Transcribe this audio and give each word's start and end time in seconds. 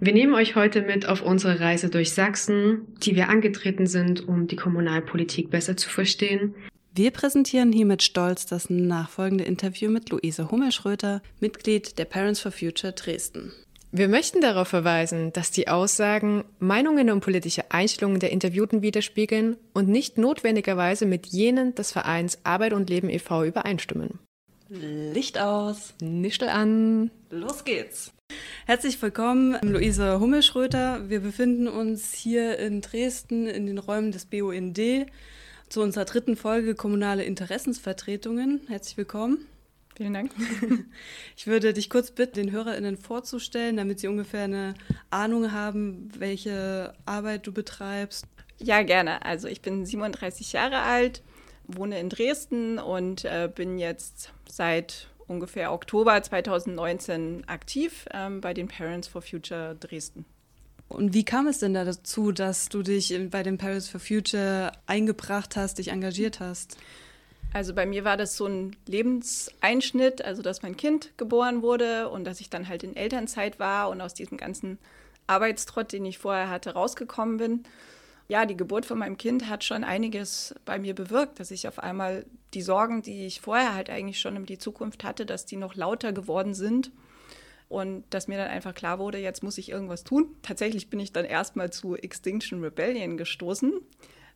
Wir 0.00 0.12
nehmen 0.12 0.34
euch 0.34 0.54
heute 0.54 0.82
mit 0.82 1.08
auf 1.08 1.22
unsere 1.22 1.58
Reise 1.58 1.88
durch 1.88 2.12
Sachsen, 2.12 2.86
die 3.02 3.16
wir 3.16 3.28
angetreten 3.28 3.88
sind, 3.88 4.28
um 4.28 4.46
die 4.46 4.54
Kommunalpolitik 4.54 5.50
besser 5.50 5.76
zu 5.76 5.90
verstehen. 5.90 6.54
Wir 6.94 7.10
präsentieren 7.10 7.72
hier 7.72 7.84
mit 7.84 8.04
Stolz 8.04 8.46
das 8.46 8.70
nachfolgende 8.70 9.42
Interview 9.42 9.90
mit 9.90 10.10
Luise 10.10 10.52
Hummelschröter, 10.52 11.20
Mitglied 11.40 11.98
der 11.98 12.04
Parents 12.04 12.40
for 12.40 12.52
Future 12.52 12.92
Dresden. 12.92 13.52
Wir 13.90 14.08
möchten 14.08 14.40
darauf 14.40 14.68
verweisen, 14.68 15.32
dass 15.32 15.50
die 15.50 15.66
Aussagen 15.66 16.44
Meinungen 16.60 17.10
und 17.10 17.20
politische 17.20 17.70
Einstellungen 17.70 18.20
der 18.20 18.30
Interviewten 18.30 18.82
widerspiegeln 18.82 19.56
und 19.72 19.88
nicht 19.88 20.16
notwendigerweise 20.16 21.06
mit 21.06 21.26
jenen 21.26 21.74
des 21.74 21.90
Vereins 21.90 22.38
Arbeit 22.44 22.72
und 22.72 22.88
Leben 22.88 23.10
e.V. 23.10 23.44
übereinstimmen. 23.44 24.20
Licht 24.70 25.38
aus. 25.38 25.94
Nischel 26.02 26.50
an. 26.50 27.10
Los 27.30 27.64
geht's. 27.64 28.12
Herzlich 28.66 29.00
willkommen, 29.00 29.56
Luise 29.62 30.20
Hummelschröter. 30.20 31.08
Wir 31.08 31.20
befinden 31.20 31.68
uns 31.68 32.12
hier 32.12 32.58
in 32.58 32.82
Dresden 32.82 33.46
in 33.46 33.64
den 33.64 33.78
Räumen 33.78 34.12
des 34.12 34.26
BUND 34.26 34.78
zu 35.70 35.80
unserer 35.80 36.04
dritten 36.04 36.36
Folge 36.36 36.74
Kommunale 36.74 37.24
Interessensvertretungen. 37.24 38.60
Herzlich 38.68 38.98
willkommen. 38.98 39.46
Vielen 39.96 40.12
Dank. 40.12 40.32
Ich 41.36 41.46
würde 41.46 41.72
dich 41.72 41.88
kurz 41.88 42.10
bitten, 42.10 42.34
den 42.34 42.52
HörerInnen 42.52 42.98
vorzustellen, 42.98 43.78
damit 43.78 44.00
sie 44.00 44.08
ungefähr 44.08 44.44
eine 44.44 44.74
Ahnung 45.08 45.50
haben, 45.52 46.10
welche 46.18 46.92
Arbeit 47.06 47.46
du 47.46 47.52
betreibst. 47.52 48.26
Ja, 48.58 48.82
gerne. 48.82 49.24
Also 49.24 49.48
ich 49.48 49.62
bin 49.62 49.86
37 49.86 50.52
Jahre 50.52 50.80
alt, 50.80 51.22
wohne 51.68 52.00
in 52.00 52.08
Dresden 52.08 52.78
und 52.78 53.24
äh, 53.24 53.48
bin 53.54 53.78
jetzt 53.78 54.32
seit 54.48 55.06
ungefähr 55.28 55.72
Oktober 55.72 56.20
2019 56.20 57.44
aktiv 57.46 58.06
ähm, 58.12 58.40
bei 58.40 58.54
den 58.54 58.66
Parents 58.66 59.06
for 59.06 59.22
Future 59.22 59.76
Dresden. 59.78 60.24
Und 60.88 61.12
wie 61.12 61.24
kam 61.24 61.46
es 61.46 61.58
denn 61.58 61.74
da 61.74 61.84
dazu, 61.84 62.32
dass 62.32 62.70
du 62.70 62.82
dich 62.82 63.14
bei 63.30 63.42
den 63.42 63.58
Parents 63.58 63.88
for 63.88 64.00
Future 64.00 64.72
eingebracht 64.86 65.54
hast, 65.54 65.78
dich 65.78 65.88
engagiert 65.88 66.40
hast? 66.40 66.78
Also 67.52 67.74
bei 67.74 67.86
mir 67.86 68.04
war 68.04 68.16
das 68.16 68.36
so 68.36 68.46
ein 68.46 68.76
Lebenseinschnitt, 68.86 70.24
also 70.24 70.42
dass 70.42 70.62
mein 70.62 70.76
Kind 70.76 71.12
geboren 71.16 71.62
wurde 71.62 72.08
und 72.08 72.24
dass 72.24 72.40
ich 72.40 72.50
dann 72.50 72.68
halt 72.68 72.82
in 72.82 72.96
Elternzeit 72.96 73.58
war 73.58 73.90
und 73.90 74.00
aus 74.00 74.14
diesem 74.14 74.38
ganzen 74.38 74.78
Arbeitstrott, 75.26 75.92
den 75.92 76.04
ich 76.04 76.18
vorher 76.18 76.50
hatte, 76.50 76.74
rausgekommen 76.74 77.36
bin. 77.36 77.64
Ja, 78.28 78.44
die 78.44 78.56
Geburt 78.56 78.84
von 78.84 78.98
meinem 78.98 79.16
Kind 79.16 79.48
hat 79.48 79.64
schon 79.64 79.84
einiges 79.84 80.54
bei 80.64 80.78
mir 80.78 80.94
bewirkt, 80.94 81.40
dass 81.40 81.50
ich 81.50 81.66
auf 81.66 81.78
einmal 81.78 82.26
die 82.54 82.62
Sorgen, 82.62 83.02
die 83.02 83.26
ich 83.26 83.40
vorher 83.40 83.74
halt 83.74 83.88
eigentlich 83.90 84.20
schon 84.20 84.36
um 84.36 84.46
die 84.46 84.58
Zukunft 84.58 85.02
hatte, 85.02 85.24
dass 85.26 85.46
die 85.46 85.56
noch 85.56 85.74
lauter 85.74 86.12
geworden 86.12 86.54
sind 86.54 86.92
und 87.70 88.04
dass 88.10 88.28
mir 88.28 88.36
dann 88.36 88.48
einfach 88.48 88.74
klar 88.74 88.98
wurde, 88.98 89.18
jetzt 89.18 89.42
muss 89.42 89.58
ich 89.58 89.70
irgendwas 89.70 90.04
tun. 90.04 90.36
Tatsächlich 90.42 90.90
bin 90.90 91.00
ich 91.00 91.12
dann 91.12 91.24
erstmal 91.24 91.70
zu 91.70 91.96
Extinction 91.96 92.62
Rebellion 92.62 93.16
gestoßen 93.16 93.72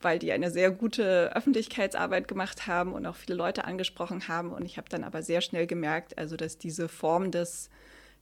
weil 0.02 0.18
die 0.18 0.32
eine 0.32 0.50
sehr 0.50 0.70
gute 0.70 1.34
Öffentlichkeitsarbeit 1.34 2.28
gemacht 2.28 2.66
haben 2.66 2.92
und 2.92 3.06
auch 3.06 3.16
viele 3.16 3.36
Leute 3.36 3.64
angesprochen 3.64 4.28
haben. 4.28 4.52
Und 4.52 4.64
ich 4.64 4.76
habe 4.76 4.88
dann 4.88 5.04
aber 5.04 5.22
sehr 5.22 5.40
schnell 5.40 5.66
gemerkt, 5.66 6.18
also 6.18 6.36
dass 6.36 6.58
diese 6.58 6.88
Form 6.88 7.30
des 7.30 7.70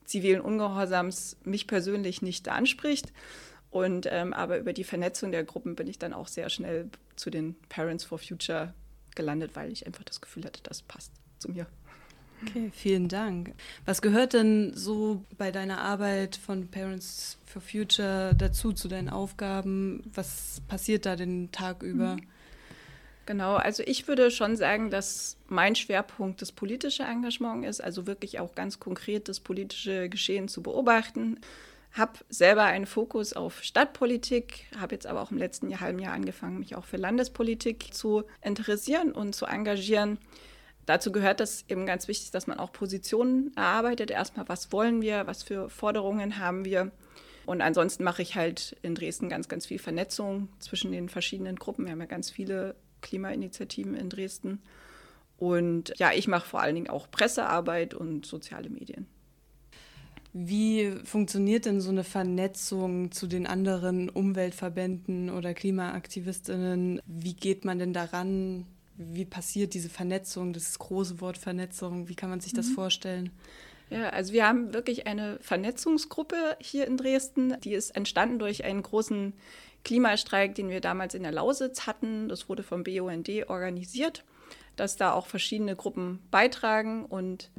zivilen 0.05 0.41
Ungehorsams 0.41 1.37
mich 1.43 1.67
persönlich 1.67 2.21
nicht 2.21 2.49
anspricht. 2.49 3.11
Und 3.71 4.07
ähm, 4.11 4.33
aber 4.33 4.59
über 4.59 4.73
die 4.73 4.83
Vernetzung 4.83 5.31
der 5.31 5.45
Gruppen 5.45 5.75
bin 5.75 5.87
ich 5.87 5.97
dann 5.97 6.13
auch 6.13 6.27
sehr 6.27 6.49
schnell 6.49 6.89
zu 7.15 7.29
den 7.29 7.55
Parents 7.69 8.03
for 8.03 8.19
Future 8.19 8.73
gelandet, 9.15 9.51
weil 9.55 9.71
ich 9.71 9.87
einfach 9.87 10.03
das 10.03 10.21
Gefühl 10.21 10.43
hatte, 10.43 10.61
das 10.63 10.81
passt 10.81 11.13
zu 11.39 11.49
mir. 11.49 11.65
Okay, 12.43 12.71
vielen 12.73 13.07
Dank. 13.07 13.53
Was 13.85 14.01
gehört 14.01 14.33
denn 14.33 14.73
so 14.75 15.23
bei 15.37 15.51
deiner 15.51 15.79
Arbeit 15.79 16.35
von 16.35 16.67
Parents 16.67 17.37
for 17.45 17.61
Future 17.61 18.33
dazu, 18.35 18.73
zu 18.73 18.87
deinen 18.87 19.09
Aufgaben? 19.09 20.03
Was 20.13 20.61
passiert 20.67 21.05
da 21.05 21.15
den 21.15 21.51
Tag 21.51 21.83
über? 21.83 22.15
Mhm. 22.15 22.27
Genau, 23.27 23.55
also 23.55 23.83
ich 23.85 24.07
würde 24.07 24.31
schon 24.31 24.57
sagen, 24.57 24.89
dass 24.89 25.37
mein 25.47 25.75
Schwerpunkt 25.75 26.41
das 26.41 26.51
politische 26.51 27.03
Engagement 27.03 27.63
ist, 27.63 27.81
also 27.81 28.07
wirklich 28.07 28.39
auch 28.39 28.55
ganz 28.55 28.79
konkret 28.79 29.29
das 29.29 29.39
politische 29.39 30.09
Geschehen 30.09 30.47
zu 30.47 30.63
beobachten. 30.63 31.39
Habe 31.93 32.13
selber 32.29 32.63
einen 32.63 32.85
Fokus 32.85 33.33
auf 33.33 33.63
Stadtpolitik, 33.63 34.65
habe 34.79 34.95
jetzt 34.95 35.05
aber 35.05 35.21
auch 35.21 35.31
im 35.31 35.37
letzten 35.37 35.69
Jahr, 35.69 35.81
halben 35.81 35.99
Jahr 35.99 36.13
angefangen, 36.13 36.59
mich 36.59 36.75
auch 36.75 36.85
für 36.85 36.97
Landespolitik 36.97 37.93
zu 37.93 38.23
interessieren 38.41 39.11
und 39.11 39.35
zu 39.35 39.45
engagieren. 39.45 40.17
Dazu 40.85 41.11
gehört 41.11 41.39
das 41.39 41.65
eben 41.67 41.85
ganz 41.85 42.07
wichtig, 42.07 42.31
dass 42.31 42.47
man 42.47 42.59
auch 42.59 42.71
Positionen 42.71 43.51
erarbeitet. 43.55 44.09
Erstmal, 44.09 44.47
was 44.47 44.71
wollen 44.71 45.01
wir, 45.01 45.27
was 45.27 45.43
für 45.43 45.69
Forderungen 45.69 46.37
haben 46.37 46.65
wir. 46.65 46.91
Und 47.45 47.61
ansonsten 47.61 48.03
mache 48.03 48.21
ich 48.21 48.35
halt 48.35 48.77
in 48.81 48.95
Dresden 48.95 49.29
ganz, 49.29 49.49
ganz 49.49 49.65
viel 49.65 49.79
Vernetzung 49.79 50.49
zwischen 50.59 50.91
den 50.91 51.09
verschiedenen 51.09 51.57
Gruppen. 51.57 51.85
Wir 51.85 51.91
haben 51.91 51.99
ja 51.99 52.05
ganz 52.05 52.29
viele 52.29 52.75
Klimainitiativen 53.01 53.95
in 53.95 54.09
Dresden. 54.09 54.61
Und 55.37 55.93
ja, 55.97 56.11
ich 56.13 56.27
mache 56.27 56.47
vor 56.47 56.61
allen 56.61 56.75
Dingen 56.75 56.89
auch 56.89 57.09
Pressearbeit 57.09 57.93
und 57.93 58.25
soziale 58.25 58.69
Medien. 58.69 59.07
Wie 60.33 60.91
funktioniert 61.03 61.65
denn 61.65 61.81
so 61.81 61.89
eine 61.89 62.05
Vernetzung 62.05 63.11
zu 63.11 63.27
den 63.27 63.45
anderen 63.45 64.09
Umweltverbänden 64.09 65.29
oder 65.29 65.53
Klimaaktivistinnen? 65.53 67.01
Wie 67.05 67.33
geht 67.33 67.65
man 67.65 67.79
denn 67.79 67.91
daran? 67.91 68.65
Wie 68.95 69.25
passiert 69.25 69.73
diese 69.73 69.89
Vernetzung, 69.89 70.53
das 70.53 70.79
große 70.79 71.19
Wort 71.19 71.37
Vernetzung? 71.37 72.07
Wie 72.07 72.15
kann 72.15 72.29
man 72.29 72.39
sich 72.39 72.53
das 72.53 72.69
mhm. 72.69 72.73
vorstellen? 72.73 73.29
Ja, 73.89 74.09
also 74.09 74.31
wir 74.31 74.47
haben 74.47 74.73
wirklich 74.73 75.05
eine 75.05 75.37
Vernetzungsgruppe 75.41 76.55
hier 76.61 76.87
in 76.87 76.95
Dresden. 76.95 77.59
Die 77.59 77.73
ist 77.73 77.89
entstanden 77.89 78.39
durch 78.39 78.63
einen 78.63 78.83
großen 78.83 79.33
Klimastreik, 79.83 80.55
den 80.55 80.69
wir 80.69 80.79
damals 80.79 81.13
in 81.13 81.23
der 81.23 81.33
Lausitz 81.33 81.87
hatten. 81.87 82.29
Das 82.29 82.47
wurde 82.47 82.63
vom 82.63 82.83
BUND 82.83 83.29
organisiert, 83.49 84.23
dass 84.77 84.95
da 84.95 85.11
auch 85.11 85.27
verschiedene 85.27 85.75
Gruppen 85.75 86.19
beitragen. 86.31 87.03
Und 87.03 87.51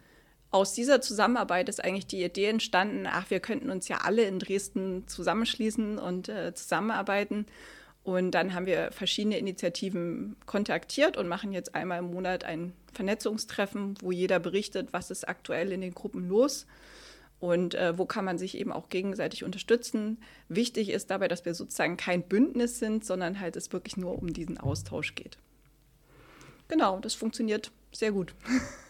aus 0.53 0.75
dieser 0.75 1.01
Zusammenarbeit 1.01 1.69
ist 1.69 1.83
eigentlich 1.83 2.07
die 2.07 2.23
Idee 2.23 2.47
entstanden, 2.47 3.07
ach, 3.11 3.31
wir 3.31 3.41
könnten 3.41 3.71
uns 3.71 3.89
ja 3.89 3.99
alle 4.03 4.23
in 4.25 4.39
Dresden 4.39 5.09
zusammenschließen 5.09 5.99
und 5.99 6.29
äh, 6.29 6.55
zusammenarbeiten. 6.55 7.47
Und 8.05 8.33
dann 8.33 8.53
haben 8.53 8.67
wir 8.67 8.93
verschiedene 8.93 9.39
Initiativen 9.39 10.37
kontaktiert 10.45 11.17
und 11.17 11.29
machen 11.29 11.53
jetzt 11.53 11.75
einmal 11.75 12.01
im 12.01 12.13
Monat 12.13 12.45
ein 12.45 12.75
Vernetzungstreffen, 12.93 13.95
wo 14.03 14.13
jeder 14.13 14.41
berichtet, 14.41 14.93
was 14.93 15.11
ist 15.11 15.27
aktuell 15.27 15.73
in 15.73 15.81
den 15.81 15.95
Gruppen 15.95 16.29
los 16.29 16.67
und 17.41 17.75
äh, 17.75 17.97
wo 17.97 18.05
kann 18.05 18.25
man 18.25 18.39
sich 18.39 18.59
eben 18.59 18.73
auch 18.73 18.89
gegenseitig 18.91 19.45
unterstützen. 19.45 20.19
Wichtig 20.49 20.91
ist 20.91 21.11
dabei, 21.11 21.29
dass 21.29 21.45
wir 21.45 21.55
sozusagen 21.55 21.97
kein 21.97 22.23
Bündnis 22.23 22.79
sind, 22.79 23.05
sondern 23.05 23.41
halt 23.41 23.57
es 23.57 23.73
wirklich 23.73 23.97
nur 23.97 24.19
um 24.19 24.33
diesen 24.33 24.59
Austausch 24.59 25.15
geht. 25.15 25.39
Genau, 26.69 26.99
das 27.01 27.15
funktioniert 27.15 27.71
sehr 27.93 28.13
gut. 28.13 28.35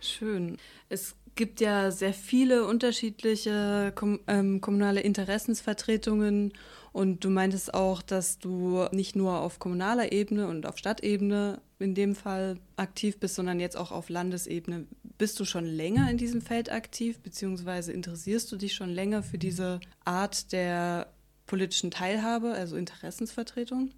Schön. 0.00 0.56
Es 0.88 1.14
gibt 1.34 1.60
ja 1.60 1.90
sehr 1.90 2.12
viele 2.12 2.66
unterschiedliche 2.66 3.94
ähm, 4.26 4.60
kommunale 4.60 5.00
Interessensvertretungen 5.00 6.52
und 6.92 7.24
du 7.24 7.30
meintest 7.30 7.72
auch, 7.72 8.02
dass 8.02 8.38
du 8.38 8.86
nicht 8.90 9.14
nur 9.14 9.40
auf 9.40 9.58
kommunaler 9.58 10.12
Ebene 10.12 10.48
und 10.48 10.66
auf 10.66 10.76
Stadtebene 10.76 11.60
in 11.78 11.94
dem 11.94 12.14
Fall 12.14 12.58
aktiv 12.76 13.18
bist, 13.18 13.36
sondern 13.36 13.60
jetzt 13.60 13.76
auch 13.76 13.92
auf 13.92 14.08
Landesebene. 14.08 14.86
Bist 15.18 15.38
du 15.38 15.44
schon 15.44 15.64
länger 15.64 16.10
in 16.10 16.18
diesem 16.18 16.42
Feld 16.42 16.72
aktiv, 16.72 17.20
beziehungsweise 17.20 17.92
interessierst 17.92 18.50
du 18.50 18.56
dich 18.56 18.74
schon 18.74 18.90
länger 18.90 19.22
für 19.22 19.38
diese 19.38 19.80
Art 20.04 20.52
der 20.52 21.12
politischen 21.46 21.90
Teilhabe, 21.90 22.52
also 22.52 22.76
Interessensvertretung? 22.76 23.90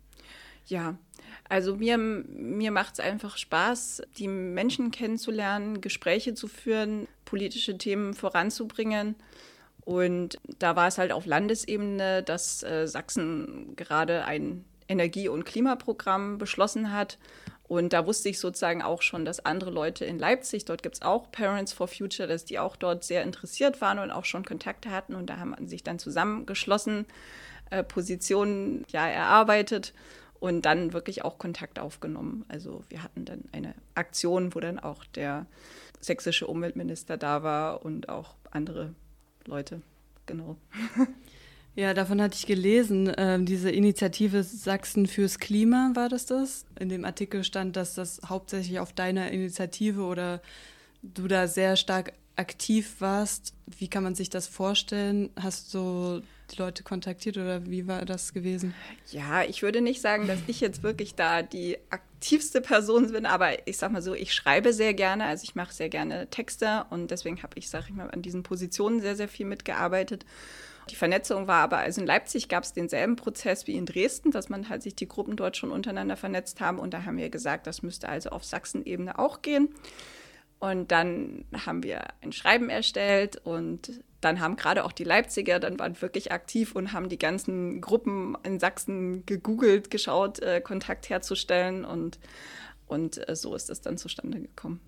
Ja, 0.67 0.97
also 1.49 1.77
mir, 1.77 1.99
mir 1.99 2.71
macht 2.71 2.95
es 2.95 3.01
einfach 3.01 3.37
Spaß, 3.37 4.03
die 4.19 4.29
Menschen 4.29 4.91
kennenzulernen, 4.91 5.81
Gespräche 5.81 6.35
zu 6.35 6.49
führen, 6.49 7.09
politische 7.25 7.79
Themen 7.79 8.15
voranzubringen. 8.15 9.17
Und 9.85 10.39
da 10.59 10.77
war 10.77 10.87
es 10.87 10.99
halt 10.99 11.13
auf 11.13 11.27
Landesebene, 11.27 12.23
dass 12.23 12.63
äh, 12.63 12.87
Sachsen 12.87 13.75
gerade 13.77 14.25
ein 14.25 14.65
Energie- 14.89 15.29
und 15.29 15.45
Klimaprogramm 15.45 16.39
beschlossen 16.39 16.93
hat. 16.93 17.19
Und 17.73 17.93
da 17.93 18.07
wusste 18.07 18.29
ich 18.29 18.39
sozusagen 18.39 18.83
auch 18.83 19.03
schon, 19.03 19.25
dass 19.25 19.45
andere 19.45 19.71
Leute 19.71 20.05
in 20.05 20.19
Leipzig, 20.19 20.67
dort 20.67 20.83
gibt 20.83 20.97
es 20.97 21.03
auch 21.03 21.33
Parents 21.33 21.73
for 21.73 21.89
Future, 21.89 22.29
dass 22.29 22.45
die 22.45 22.59
auch 22.59 22.77
dort 22.77 23.03
sehr 23.03 23.23
interessiert 23.23 23.81
waren 23.81 23.99
und 23.99 24.11
auch 24.11 24.27
schon 24.27 24.45
Kontakte 24.45 24.91
hatten. 24.91 25.15
Und 25.15 25.31
da 25.31 25.39
haben 25.39 25.67
sich 25.67 25.83
dann 25.83 25.99
zusammengeschlossen, 25.99 27.07
äh, 27.71 27.83
Positionen 27.83 28.85
ja 28.93 29.09
erarbeitet. 29.09 29.95
Und 30.43 30.63
dann 30.63 30.93
wirklich 30.93 31.25
auch 31.25 31.39
Kontakt 31.39 31.79
aufgenommen. 31.79 32.45
Also 32.49 32.83
wir 32.89 33.05
hatten 33.05 33.25
dann 33.25 33.45
eine 33.53 33.77
Aktion, 33.95 34.57
wo 34.57 34.59
dann 34.59 34.81
auch 34.81 35.05
der 35.05 35.47
sächsische 36.01 36.49
Umweltminister 36.49 37.17
da 37.17 37.45
war 37.45 37.85
und 37.85 38.09
auch 38.09 38.35
andere 38.51 38.93
Leute. 39.47 39.81
Genau. 40.27 40.57
Ja, 41.75 41.95
davon 41.95 42.21
hatte 42.21 42.37
ich 42.37 42.45
gelesen. 42.45 43.11
Ähm, 43.17 43.47
diese 43.47 43.71
Initiative 43.71 44.43
Sachsen 44.43 45.07
fürs 45.07 45.39
Klima 45.39 45.93
war 45.95 46.11
das 46.11 46.27
das? 46.27 46.67
In 46.79 46.91
dem 46.91 47.07
Artikel 47.07 47.45
stand, 47.45 47.77
dass 47.77 47.95
das 47.95 48.21
hauptsächlich 48.29 48.79
auf 48.79 48.93
deiner 48.93 49.31
Initiative 49.31 50.03
oder 50.03 50.43
du 51.01 51.29
da 51.29 51.49
sehr 51.49 51.77
stark 51.77 52.13
aktiv 52.37 52.97
warst. 52.99 53.55
Wie 53.67 53.89
kann 53.89 54.03
man 54.03 54.15
sich 54.15 54.29
das 54.29 54.49
vorstellen? 54.49 55.31
Hast 55.41 55.73
du 55.73 56.21
die 56.53 56.59
Leute 56.59 56.83
kontaktiert 56.83 57.37
oder 57.37 57.67
wie 57.67 57.87
war 57.87 58.05
das 58.05 58.33
gewesen? 58.33 58.75
Ja, 59.11 59.43
ich 59.43 59.63
würde 59.63 59.81
nicht 59.81 60.01
sagen, 60.01 60.27
dass 60.27 60.39
ich 60.47 60.61
jetzt 60.61 60.83
wirklich 60.83 61.15
da 61.15 61.43
die 61.43 61.79
aktivste 61.91 62.61
Person 62.61 63.13
bin, 63.13 63.27
aber 63.27 63.67
ich 63.67 63.79
sag 63.79 63.93
mal 63.93 64.03
so, 64.03 64.15
ich 64.15 64.35
schreibe 64.35 64.73
sehr 64.73 64.95
gerne, 64.95 65.25
also 65.25 65.45
ich 65.45 65.55
mache 65.55 65.73
sehr 65.73 65.89
gerne 65.89 66.29
Texte 66.29 66.87
und 66.91 67.11
deswegen 67.11 67.43
habe 67.43 67.59
ich, 67.59 67.69
sag 67.69 67.89
ich 67.89 67.95
mal, 67.95 68.11
an 68.11 68.23
diesen 68.23 68.43
Positionen 68.43 69.01
sehr, 69.01 69.17
sehr 69.17 69.29
viel 69.29 69.47
mitgearbeitet. 69.47 70.25
Die 70.91 70.97
Vernetzung 70.97 71.47
war 71.47 71.63
aber, 71.63 71.79
also 71.79 72.01
in 72.01 72.07
Leipzig 72.07 72.49
gab 72.49 72.65
es 72.65 72.73
denselben 72.73 73.17
Prozess 73.17 73.67
wie 73.67 73.77
in 73.77 73.87
Dresden, 73.87 74.31
dass 74.31 74.49
man 74.49 74.69
halt 74.69 74.83
sich 74.83 74.95
die 74.95 75.07
Gruppen 75.07 75.37
dort 75.37 75.57
schon 75.57 75.71
untereinander 75.71 76.17
vernetzt 76.17 76.61
haben. 76.61 76.79
Und 76.79 76.93
da 76.93 77.05
haben 77.05 77.19
wir 77.19 77.31
gesagt, 77.31 77.67
das 77.67 77.83
müsste 77.83 78.09
also 78.09 78.31
auf 78.31 78.45
Sachsenebene 78.45 79.19
auch 79.19 79.43
gehen. 79.43 79.69
Und 80.63 80.93
dann 80.93 81.45
haben 81.67 81.83
wir 81.83 82.05
ein 82.21 82.31
Schreiben 82.31 82.71
erstellt 82.71 83.37
und 83.37 84.01
dann 84.21 84.39
haben 84.39 84.55
gerade 84.55 84.85
auch 84.85 84.93
die 84.93 85.03
Leipziger, 85.03 85.59
dann 85.59 85.77
waren 85.81 86.01
wirklich 86.01 86.31
aktiv 86.31 86.77
und 86.77 86.93
haben 86.93 87.09
die 87.09 87.19
ganzen 87.19 87.81
Gruppen 87.81 88.37
in 88.45 88.61
Sachsen 88.61 89.27
gegoogelt, 89.27 89.91
geschaut, 89.91 90.39
äh, 90.39 90.61
Kontakt 90.61 91.11
herzustellen 91.11 91.85
und, 91.85 92.21
und 92.87 93.29
äh, 93.29 93.35
so 93.35 93.57
ist 93.57 93.71
es 93.71 93.81
dann 93.81 93.99
zustande 93.99 94.39
gekommen. 94.39 94.81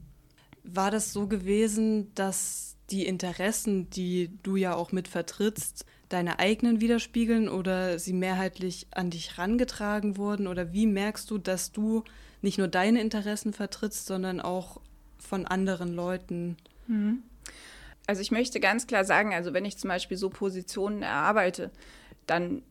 War 0.62 0.92
das 0.92 1.12
so 1.12 1.26
gewesen, 1.26 2.14
dass 2.14 2.76
die 2.90 3.04
Interessen, 3.04 3.90
die 3.90 4.30
du 4.44 4.54
ja 4.54 4.76
auch 4.76 4.92
mit 4.92 5.08
vertrittst, 5.08 5.86
deine 6.08 6.38
eigenen 6.38 6.80
widerspiegeln 6.80 7.48
oder 7.48 7.98
sie 7.98 8.12
mehrheitlich 8.12 8.86
an 8.92 9.10
dich 9.10 9.38
rangetragen 9.38 10.18
wurden? 10.18 10.46
Oder 10.46 10.72
wie 10.72 10.86
merkst 10.86 11.28
du, 11.28 11.38
dass 11.38 11.72
du 11.72 12.04
nicht 12.42 12.58
nur 12.58 12.68
deine 12.68 13.00
Interessen 13.00 13.52
vertrittst, 13.52 14.06
sondern 14.06 14.40
auch 14.40 14.80
von 15.24 15.46
anderen 15.46 15.94
Leuten? 15.94 16.56
Mhm. 16.86 17.22
Also 18.06 18.20
ich 18.20 18.30
möchte 18.30 18.60
ganz 18.60 18.86
klar 18.86 19.04
sagen, 19.04 19.32
also 19.34 19.54
wenn 19.54 19.64
ich 19.64 19.78
zum 19.78 19.88
Beispiel 19.88 20.16
so 20.16 20.28
Positionen 20.28 21.02
erarbeite, 21.02 21.70
dann 22.26 22.62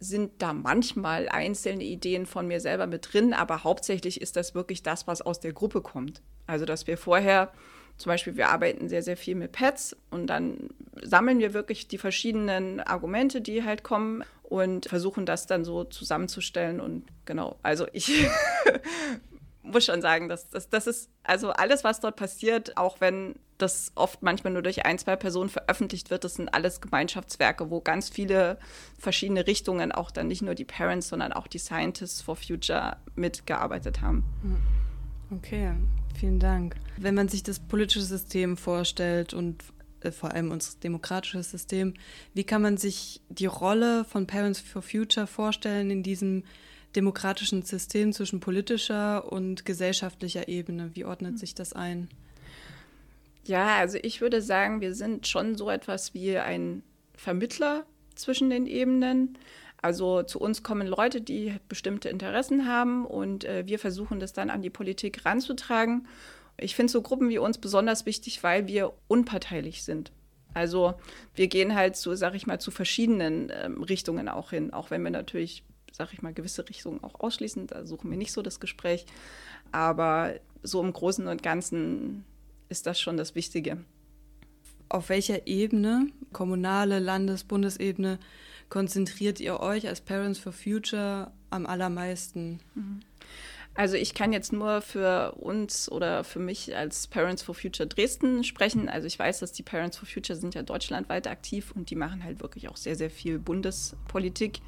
sind 0.00 0.32
da 0.38 0.52
manchmal 0.52 1.28
einzelne 1.28 1.84
Ideen 1.84 2.24
von 2.24 2.46
mir 2.46 2.60
selber 2.60 2.86
mit 2.86 3.12
drin, 3.12 3.34
aber 3.34 3.64
hauptsächlich 3.64 4.20
ist 4.20 4.36
das 4.36 4.54
wirklich 4.54 4.82
das, 4.82 5.06
was 5.06 5.22
aus 5.22 5.40
der 5.40 5.52
Gruppe 5.52 5.82
kommt. 5.82 6.22
Also 6.46 6.64
dass 6.64 6.86
wir 6.86 6.96
vorher 6.96 7.52
zum 7.98 8.10
Beispiel, 8.10 8.36
wir 8.36 8.48
arbeiten 8.48 8.88
sehr, 8.88 9.02
sehr 9.02 9.16
viel 9.16 9.34
mit 9.34 9.50
Pads 9.50 9.96
und 10.10 10.28
dann 10.28 10.70
sammeln 11.02 11.40
wir 11.40 11.52
wirklich 11.52 11.88
die 11.88 11.98
verschiedenen 11.98 12.78
Argumente, 12.78 13.40
die 13.40 13.64
halt 13.64 13.82
kommen 13.82 14.22
und 14.44 14.86
versuchen 14.86 15.26
das 15.26 15.46
dann 15.46 15.64
so 15.64 15.82
zusammenzustellen. 15.82 16.80
Und 16.80 17.04
genau, 17.24 17.58
also 17.64 17.88
ich 17.92 18.28
muss 19.62 19.84
schon 19.84 20.00
sagen, 20.00 20.28
dass 20.28 20.48
das, 20.48 20.68
das 20.68 20.86
ist 20.86 21.10
also 21.22 21.50
alles, 21.50 21.84
was 21.84 22.00
dort 22.00 22.16
passiert, 22.16 22.76
auch 22.76 23.00
wenn 23.00 23.34
das 23.58 23.92
oft 23.96 24.22
manchmal 24.22 24.52
nur 24.52 24.62
durch 24.62 24.86
ein, 24.86 24.98
zwei 24.98 25.16
Personen 25.16 25.50
veröffentlicht 25.50 26.10
wird, 26.10 26.24
das 26.24 26.34
sind 26.34 26.54
alles 26.54 26.80
Gemeinschaftswerke, 26.80 27.70
wo 27.70 27.80
ganz 27.80 28.08
viele 28.08 28.58
verschiedene 28.98 29.46
Richtungen, 29.46 29.90
auch 29.90 30.10
dann 30.10 30.28
nicht 30.28 30.42
nur 30.42 30.54
die 30.54 30.64
Parents, 30.64 31.08
sondern 31.08 31.32
auch 31.32 31.48
die 31.48 31.58
Scientists 31.58 32.22
for 32.22 32.36
Future 32.36 32.96
mitgearbeitet 33.16 34.00
haben. 34.00 34.24
Okay, 35.30 35.74
Vielen 36.18 36.40
Dank. 36.40 36.74
Wenn 36.96 37.14
man 37.14 37.28
sich 37.28 37.44
das 37.44 37.60
politische 37.60 38.02
System 38.02 38.56
vorstellt 38.56 39.34
und 39.34 39.62
äh, 40.00 40.10
vor 40.10 40.32
allem 40.32 40.50
unser 40.50 40.78
demokratisches 40.80 41.50
System, 41.50 41.94
wie 42.34 42.42
kann 42.44 42.60
man 42.60 42.76
sich 42.76 43.20
die 43.28 43.46
Rolle 43.46 44.04
von 44.04 44.26
Parents 44.26 44.60
for 44.60 44.82
Future 44.82 45.28
vorstellen 45.28 45.90
in 45.90 46.02
diesem 46.02 46.42
demokratischen 46.96 47.62
System 47.62 48.12
zwischen 48.12 48.40
politischer 48.40 49.30
und 49.30 49.64
gesellschaftlicher 49.64 50.48
Ebene? 50.48 50.90
Wie 50.94 51.04
ordnet 51.04 51.32
hm. 51.32 51.38
sich 51.38 51.54
das 51.54 51.72
ein? 51.72 52.08
Ja, 53.44 53.76
also 53.76 53.98
ich 54.02 54.20
würde 54.20 54.42
sagen, 54.42 54.80
wir 54.80 54.94
sind 54.94 55.26
schon 55.26 55.56
so 55.56 55.70
etwas 55.70 56.12
wie 56.12 56.36
ein 56.36 56.82
Vermittler 57.14 57.86
zwischen 58.14 58.50
den 58.50 58.66
Ebenen. 58.66 59.38
Also 59.80 60.22
zu 60.22 60.40
uns 60.40 60.62
kommen 60.62 60.86
Leute, 60.86 61.20
die 61.20 61.54
bestimmte 61.68 62.08
Interessen 62.08 62.66
haben 62.66 63.06
und 63.06 63.44
äh, 63.44 63.64
wir 63.66 63.78
versuchen 63.78 64.18
das 64.18 64.32
dann 64.32 64.50
an 64.50 64.60
die 64.60 64.70
Politik 64.70 65.24
ranzutragen. 65.24 66.08
Ich 66.58 66.74
finde 66.74 66.92
so 66.92 67.00
Gruppen 67.00 67.28
wie 67.28 67.38
uns 67.38 67.58
besonders 67.58 68.04
wichtig, 68.04 68.42
weil 68.42 68.66
wir 68.66 68.92
unparteilich 69.06 69.84
sind. 69.84 70.10
Also 70.54 70.94
wir 71.34 71.46
gehen 71.46 71.74
halt 71.74 71.96
zu, 71.96 72.16
sag 72.16 72.34
ich 72.34 72.46
mal, 72.46 72.58
zu 72.58 72.72
verschiedenen 72.72 73.52
ähm, 73.52 73.82
Richtungen 73.82 74.28
auch 74.28 74.50
hin, 74.50 74.72
auch 74.72 74.90
wenn 74.90 75.02
wir 75.02 75.10
natürlich, 75.10 75.62
sag 75.92 76.12
ich 76.12 76.22
mal, 76.22 76.32
gewisse 76.32 76.68
Richtungen 76.68 77.02
auch 77.02 77.20
ausschließen. 77.20 77.66
Da 77.66 77.86
suchen 77.86 78.10
wir 78.10 78.16
nicht 78.16 78.32
so 78.32 78.42
das 78.42 78.60
Gespräch. 78.60 79.06
Aber 79.72 80.34
so 80.62 80.82
im 80.82 80.92
Großen 80.92 81.26
und 81.26 81.42
Ganzen 81.42 82.24
ist 82.68 82.86
das 82.86 83.00
schon 83.00 83.16
das 83.16 83.34
Wichtige. 83.34 83.78
Auf 84.88 85.08
welcher 85.08 85.46
Ebene, 85.46 86.06
kommunale, 86.32 86.98
Landes-, 86.98 87.44
Bundesebene, 87.44 88.18
konzentriert 88.68 89.40
ihr 89.40 89.60
euch 89.60 89.86
als 89.88 90.00
Parents 90.00 90.38
for 90.38 90.52
Future 90.52 91.30
am 91.50 91.66
allermeisten? 91.66 92.60
Mhm. 92.74 93.00
Also 93.78 93.94
ich 93.94 94.12
kann 94.12 94.32
jetzt 94.32 94.52
nur 94.52 94.80
für 94.80 95.36
uns 95.36 95.88
oder 95.88 96.24
für 96.24 96.40
mich 96.40 96.76
als 96.76 97.06
Parents 97.06 97.42
for 97.42 97.54
Future 97.54 97.86
Dresden 97.88 98.42
sprechen. 98.42 98.88
Also 98.88 99.06
ich 99.06 99.16
weiß, 99.16 99.38
dass 99.38 99.52
die 99.52 99.62
Parents 99.62 99.96
for 99.96 100.08
Future 100.08 100.36
sind 100.36 100.56
ja 100.56 100.62
deutschlandweit 100.62 101.28
aktiv 101.28 101.70
und 101.76 101.90
die 101.90 101.94
machen 101.94 102.24
halt 102.24 102.40
wirklich 102.40 102.68
auch 102.68 102.76
sehr, 102.76 102.96
sehr 102.96 103.08
viel 103.08 103.38
Bundespolitik. 103.38 104.60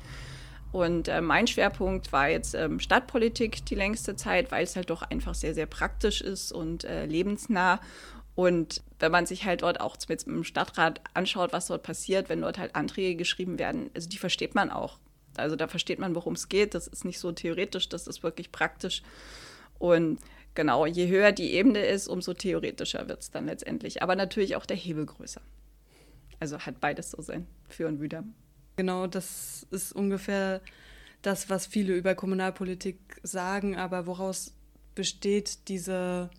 Und 0.73 1.09
äh, 1.09 1.21
mein 1.21 1.47
Schwerpunkt 1.47 2.13
war 2.13 2.29
jetzt 2.29 2.55
ähm, 2.55 2.79
Stadtpolitik 2.79 3.65
die 3.67 3.75
längste 3.75 4.15
Zeit, 4.15 4.53
weil 4.53 4.63
es 4.65 4.77
halt 4.77 4.91
doch 4.91 5.03
einfach 5.03 5.35
sehr, 5.35 5.55
sehr 5.55 5.67
praktisch 5.67 6.21
ist 6.21 6.53
und 6.53 6.85
äh, 6.85 7.07
lebensnah. 7.07 7.81
Und 8.37 8.83
wenn 9.01 9.11
man 9.11 9.27
sich 9.27 9.45
halt 9.45 9.63
dort 9.63 9.81
auch 9.81 9.97
mit 10.09 10.25
dem 10.25 10.45
Stadtrat 10.45 11.01
anschaut, 11.15 11.53
was 11.53 11.67
dort 11.67 11.83
passiert, 11.83 12.29
wenn 12.29 12.41
dort 12.41 12.59
halt 12.59 12.77
Anträge 12.77 13.17
geschrieben 13.17 13.59
werden, 13.59 13.91
also 13.95 14.09
die 14.09 14.19
versteht 14.19 14.55
man 14.55 14.71
auch. 14.71 14.99
Also 15.37 15.57
da 15.57 15.67
versteht 15.67 15.99
man, 15.99 16.15
worum 16.15 16.35
es 16.35 16.49
geht. 16.49 16.75
Das 16.75 16.87
ist 16.87 17.05
nicht 17.05 17.19
so 17.19 17.33
theoretisch, 17.33 17.89
das 17.89 18.07
ist 18.07 18.23
wirklich 18.23 18.53
praktisch. 18.53 19.03
Und 19.79 20.21
genau, 20.55 20.87
je 20.87 21.09
höher 21.09 21.33
die 21.33 21.53
Ebene 21.53 21.85
ist, 21.85 22.07
umso 22.07 22.35
theoretischer 22.35 23.09
wird 23.09 23.23
es 23.23 23.31
dann 23.31 23.47
letztendlich. 23.47 24.03
Aber 24.03 24.15
natürlich 24.15 24.55
auch 24.57 24.67
der 24.67 24.77
Hebel 24.77 25.07
größer. 25.07 25.41
Also 26.39 26.59
hat 26.61 26.81
beides 26.81 27.11
so 27.11 27.21
sein 27.23 27.47
Für 27.69 27.89
und 27.89 28.01
Wider. 28.01 28.25
Genau, 28.77 29.07
das 29.07 29.67
ist 29.71 29.93
ungefähr 29.93 30.61
das, 31.23 31.51
was 31.51 31.67
viele 31.67 31.95
über 31.95 32.15
Kommunalpolitik 32.15 32.99
sagen, 33.23 33.77
aber 33.77 34.07
woraus 34.07 34.55
besteht 34.95 35.69
diese 35.69 36.31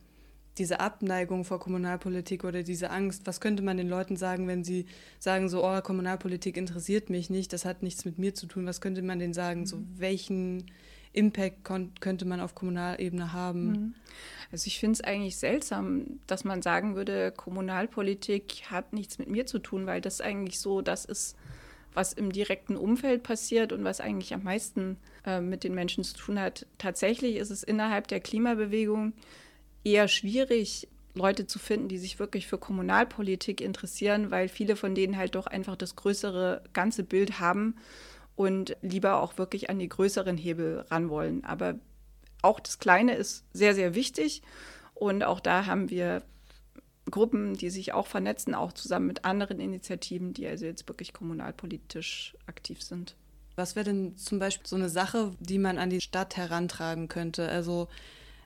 diese 0.57 0.79
Abneigung 0.79 1.45
vor 1.45 1.59
Kommunalpolitik 1.59 2.43
oder 2.43 2.63
diese 2.63 2.89
Angst, 2.89 3.25
was 3.25 3.39
könnte 3.39 3.63
man 3.63 3.77
den 3.77 3.87
Leuten 3.87 4.17
sagen, 4.17 4.47
wenn 4.47 4.63
sie 4.63 4.85
sagen, 5.17 5.49
so, 5.49 5.65
oh, 5.65 5.81
Kommunalpolitik 5.81 6.57
interessiert 6.57 7.09
mich 7.09 7.29
nicht, 7.29 7.53
das 7.53 7.65
hat 7.65 7.83
nichts 7.83 8.05
mit 8.05 8.19
mir 8.19 8.35
zu 8.35 8.47
tun, 8.47 8.65
was 8.65 8.81
könnte 8.81 9.01
man 9.01 9.19
denen 9.19 9.33
sagen, 9.33 9.65
so, 9.65 9.77
mhm. 9.77 9.87
welchen 9.97 10.71
Impact 11.13 11.63
könnte 11.99 12.25
man 12.25 12.41
auf 12.41 12.53
Kommunalebene 12.53 13.33
haben? 13.33 13.67
Mhm. 13.67 13.95
Also 14.51 14.67
ich 14.67 14.79
finde 14.79 14.95
es 14.95 15.01
eigentlich 15.01 15.37
seltsam, 15.37 16.19
dass 16.27 16.43
man 16.43 16.61
sagen 16.61 16.95
würde, 16.95 17.31
Kommunalpolitik 17.31 18.63
hat 18.69 18.91
nichts 18.91 19.17
mit 19.17 19.29
mir 19.29 19.45
zu 19.45 19.59
tun, 19.59 19.85
weil 19.85 20.01
das 20.01 20.19
eigentlich 20.19 20.59
so 20.59 20.81
das 20.81 21.05
ist, 21.05 21.37
was 21.93 22.13
im 22.13 22.31
direkten 22.31 22.75
Umfeld 22.75 23.23
passiert 23.23 23.73
und 23.73 23.83
was 23.83 23.99
eigentlich 23.99 24.33
am 24.33 24.43
meisten 24.43 24.97
äh, 25.25 25.41
mit 25.41 25.63
den 25.63 25.73
Menschen 25.73 26.03
zu 26.03 26.15
tun 26.15 26.39
hat. 26.39 26.65
Tatsächlich 26.77 27.35
ist 27.35 27.49
es 27.49 27.63
innerhalb 27.63 28.07
der 28.07 28.19
Klimabewegung 28.19 29.13
eher 29.83 30.07
schwierig, 30.07 30.87
Leute 31.13 31.45
zu 31.45 31.59
finden, 31.59 31.89
die 31.89 31.97
sich 31.97 32.19
wirklich 32.19 32.47
für 32.47 32.57
Kommunalpolitik 32.57 33.59
interessieren, 33.59 34.31
weil 34.31 34.47
viele 34.47 34.75
von 34.75 34.95
denen 34.95 35.17
halt 35.17 35.35
doch 35.35 35.47
einfach 35.47 35.75
das 35.75 35.95
größere 35.95 36.63
ganze 36.73 37.03
Bild 37.03 37.39
haben 37.39 37.75
und 38.35 38.77
lieber 38.81 39.21
auch 39.21 39.37
wirklich 39.37 39.69
an 39.69 39.79
die 39.79 39.89
größeren 39.89 40.37
Hebel 40.37 40.85
ran 40.89 41.09
wollen. 41.09 41.43
Aber 41.43 41.75
auch 42.41 42.59
das 42.59 42.79
Kleine 42.79 43.15
ist 43.15 43.43
sehr, 43.51 43.75
sehr 43.75 43.93
wichtig 43.93 44.41
und 44.93 45.23
auch 45.23 45.39
da 45.39 45.65
haben 45.65 45.89
wir 45.89 46.23
Gruppen, 47.09 47.55
die 47.55 47.69
sich 47.69 47.93
auch 47.93 48.07
vernetzen, 48.07 48.53
auch 48.53 48.73
zusammen 48.73 49.07
mit 49.07 49.25
anderen 49.25 49.59
Initiativen, 49.59 50.33
die 50.33 50.47
also 50.47 50.65
jetzt 50.65 50.87
wirklich 50.87 51.13
kommunalpolitisch 51.13 52.35
aktiv 52.45 52.81
sind. 52.81 53.15
Was 53.55 53.75
wäre 53.75 53.85
denn 53.85 54.17
zum 54.17 54.39
Beispiel 54.39 54.67
so 54.67 54.75
eine 54.75 54.89
Sache, 54.89 55.33
die 55.39 55.57
man 55.57 55.77
an 55.77 55.89
die 55.89 56.01
Stadt 56.01 56.37
herantragen 56.37 57.07
könnte? 57.07 57.49
Also 57.49 57.87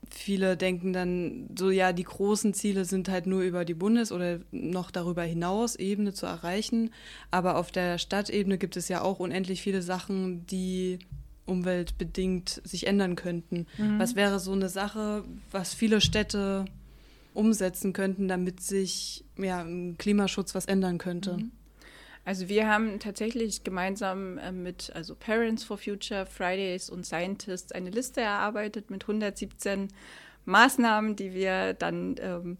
Viele 0.10 0.58
denken 0.58 0.94
dann 0.94 1.50
so, 1.58 1.70
ja, 1.72 1.94
die 1.94 2.04
großen 2.04 2.54
Ziele 2.54 2.86
sind 2.86 3.10
halt 3.10 3.26
nur 3.26 3.42
über 3.42 3.66
die 3.66 3.74
Bundes- 3.74 4.12
oder 4.12 4.40
noch 4.52 4.92
darüber 4.92 5.24
hinaus 5.24 5.76
Ebene 5.76 6.14
zu 6.14 6.26
erreichen. 6.26 6.92
Aber 7.32 7.58
auf 7.58 7.72
der 7.72 7.98
Stadtebene 7.98 8.58
gibt 8.58 8.78
es 8.78 8.88
ja 8.88 9.02
auch 9.02 9.20
unendlich 9.20 9.62
viele 9.62 9.82
Sachen, 9.82 10.46
die 10.48 11.00
umweltbedingt 11.46 12.62
sich 12.64 12.88
ändern 12.88 13.16
könnten. 13.16 13.68
Mhm. 13.78 14.00
Was 14.00 14.16
wäre 14.16 14.40
so 14.40 14.52
eine 14.52 14.70
Sache, 14.70 15.24
was 15.52 15.74
viele 15.74 16.02
Städte 16.02 16.66
umsetzen 17.36 17.94
könnten, 17.94 18.28
damit 18.28 18.62
sich 18.62 19.26
ja, 19.38 19.62
im 19.62 19.98
Klimaschutz 19.98 20.56
was 20.56 20.66
ändern 20.66 20.98
könnte? 20.98 21.38
Mhm. 21.38 21.52
Also 22.26 22.50
wir 22.50 22.68
haben 22.68 23.00
tatsächlich 23.00 23.64
gemeinsam 23.64 24.40
äh, 24.40 24.52
mit 24.52 24.92
also 24.96 25.16
Parents 25.16 25.64
for 25.64 25.78
Future, 25.78 26.26
Fridays 26.26 26.90
und 26.90 27.06
Scientists 27.06 27.72
eine 27.72 27.92
Liste 27.92 28.22
erarbeitet 28.22 28.90
mit 28.90 29.04
117 29.04 29.90
Maßnahmen, 30.46 31.16
die 31.16 31.34
wir 31.34 31.74
dann 31.74 32.16
ähm, 32.20 32.58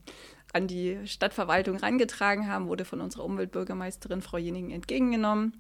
an 0.54 0.68
die 0.68 1.00
Stadtverwaltung 1.06 1.80
herangetragen 1.80 2.48
haben, 2.48 2.68
wurde 2.68 2.86
von 2.86 3.02
unserer 3.02 3.26
Umweltbürgermeisterin 3.26 4.22
Frau 4.22 4.38
Jeningen 4.38 4.72
entgegengenommen. 4.72 5.54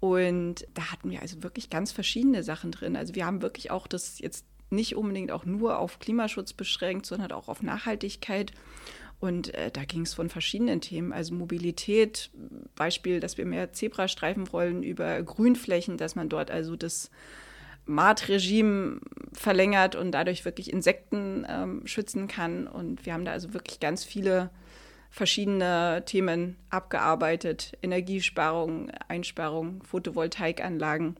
Und 0.00 0.66
da 0.74 0.92
hatten 0.92 1.10
wir 1.10 1.22
also 1.22 1.42
wirklich 1.42 1.70
ganz 1.70 1.90
verschiedene 1.90 2.42
Sachen 2.42 2.70
drin. 2.70 2.96
Also 2.96 3.14
wir 3.14 3.24
haben 3.24 3.42
wirklich 3.42 3.70
auch 3.70 3.86
das 3.86 4.18
jetzt 4.18 4.44
nicht 4.70 4.96
unbedingt 4.96 5.30
auch 5.30 5.44
nur 5.44 5.78
auf 5.78 5.98
Klimaschutz 5.98 6.52
beschränkt, 6.52 7.06
sondern 7.06 7.32
auch 7.32 7.48
auf 7.48 7.62
Nachhaltigkeit. 7.62 8.52
Und 9.18 9.54
äh, 9.54 9.70
da 9.70 9.84
ging 9.84 10.02
es 10.02 10.14
von 10.14 10.28
verschiedenen 10.28 10.80
Themen, 10.80 11.12
also 11.12 11.34
Mobilität, 11.34 12.30
Beispiel, 12.74 13.20
dass 13.20 13.38
wir 13.38 13.46
mehr 13.46 13.72
Zebrastreifen 13.72 14.52
wollen 14.52 14.82
über 14.82 15.22
Grünflächen, 15.22 15.96
dass 15.96 16.16
man 16.16 16.28
dort 16.28 16.50
also 16.50 16.76
das 16.76 17.10
Maatregime 17.86 19.00
verlängert 19.32 19.94
und 19.94 20.12
dadurch 20.12 20.44
wirklich 20.44 20.72
Insekten 20.72 21.46
ähm, 21.48 21.86
schützen 21.86 22.26
kann. 22.26 22.66
Und 22.66 23.06
wir 23.06 23.14
haben 23.14 23.24
da 23.24 23.32
also 23.32 23.54
wirklich 23.54 23.80
ganz 23.80 24.04
viele 24.04 24.50
verschiedene 25.10 26.02
Themen 26.04 26.56
abgearbeitet. 26.68 27.78
Energiesparung, 27.82 28.90
Einsparung, 29.08 29.82
Photovoltaikanlagen. 29.84 31.16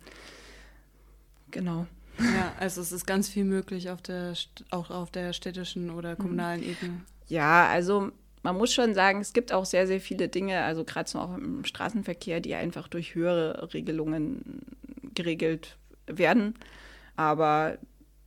Genau. 1.51 1.87
Ja, 2.19 2.53
also 2.59 2.81
es 2.81 2.93
ist 2.93 3.07
ganz 3.07 3.29
viel 3.29 3.45
möglich 3.45 3.91
auf 3.91 4.03
der, 4.03 4.35
auch 4.71 4.91
auf 4.91 5.11
der 5.11 5.33
städtischen 5.33 5.91
oder 5.91 6.13
mhm. 6.13 6.19
kommunalen 6.19 6.61
mhm. 6.61 6.71
Ebene. 6.71 7.01
Ja, 7.29 7.67
also 7.69 8.11
man 8.43 8.57
muss 8.57 8.73
schon 8.73 8.95
sagen, 8.95 9.21
es 9.21 9.33
gibt 9.33 9.53
auch 9.53 9.65
sehr, 9.65 9.87
sehr 9.87 10.01
viele 10.01 10.29
Dinge, 10.29 10.63
also 10.63 10.85
gerade 10.85 11.09
so 11.09 11.19
auch 11.19 11.37
im 11.37 11.65
Straßenverkehr, 11.65 12.41
die 12.41 12.55
einfach 12.55 12.89
durch 12.89 13.15
höhere 13.15 13.73
Regelungen 13.75 14.61
geregelt 15.15 15.77
werden. 16.07 16.55
Aber 17.17 17.79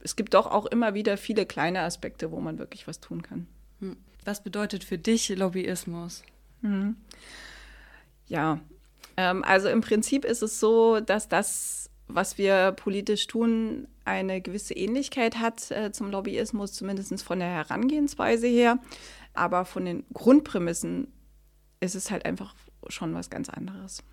es 0.01 0.15
gibt 0.15 0.33
doch 0.33 0.47
auch 0.47 0.65
immer 0.65 0.93
wieder 0.93 1.17
viele 1.17 1.45
kleine 1.45 1.81
Aspekte, 1.81 2.31
wo 2.31 2.39
man 2.39 2.59
wirklich 2.59 2.87
was 2.87 2.99
tun 2.99 3.21
kann. 3.21 3.47
Hm. 3.79 3.95
Was 4.25 4.43
bedeutet 4.43 4.83
für 4.83 4.97
dich 4.97 5.29
Lobbyismus? 5.29 6.23
Mhm. 6.61 6.97
Ja, 8.27 8.59
ähm, 9.19 9.43
also 9.43 9.67
im 9.69 9.81
Prinzip 9.81 10.23
ist 10.23 10.41
es 10.41 10.59
so, 10.59 11.01
dass 11.01 11.27
das, 11.27 11.78
was 12.09 12.37
wir 12.37 12.73
politisch 12.73 13.27
tun, 13.27 13.87
eine 14.03 14.41
gewisse 14.41 14.73
Ähnlichkeit 14.73 15.39
hat 15.39 15.71
äh, 15.71 15.91
zum 15.91 16.11
Lobbyismus, 16.11 16.73
zumindest 16.73 17.23
von 17.23 17.39
der 17.39 17.47
Herangehensweise 17.47 18.47
her. 18.47 18.79
Aber 19.33 19.63
von 19.63 19.85
den 19.85 20.03
Grundprämissen 20.13 21.07
ist 21.79 21.95
es 21.95 22.11
halt 22.11 22.25
einfach 22.25 22.55
schon 22.87 23.13
was 23.13 23.29
ganz 23.29 23.47
anderes. 23.47 24.03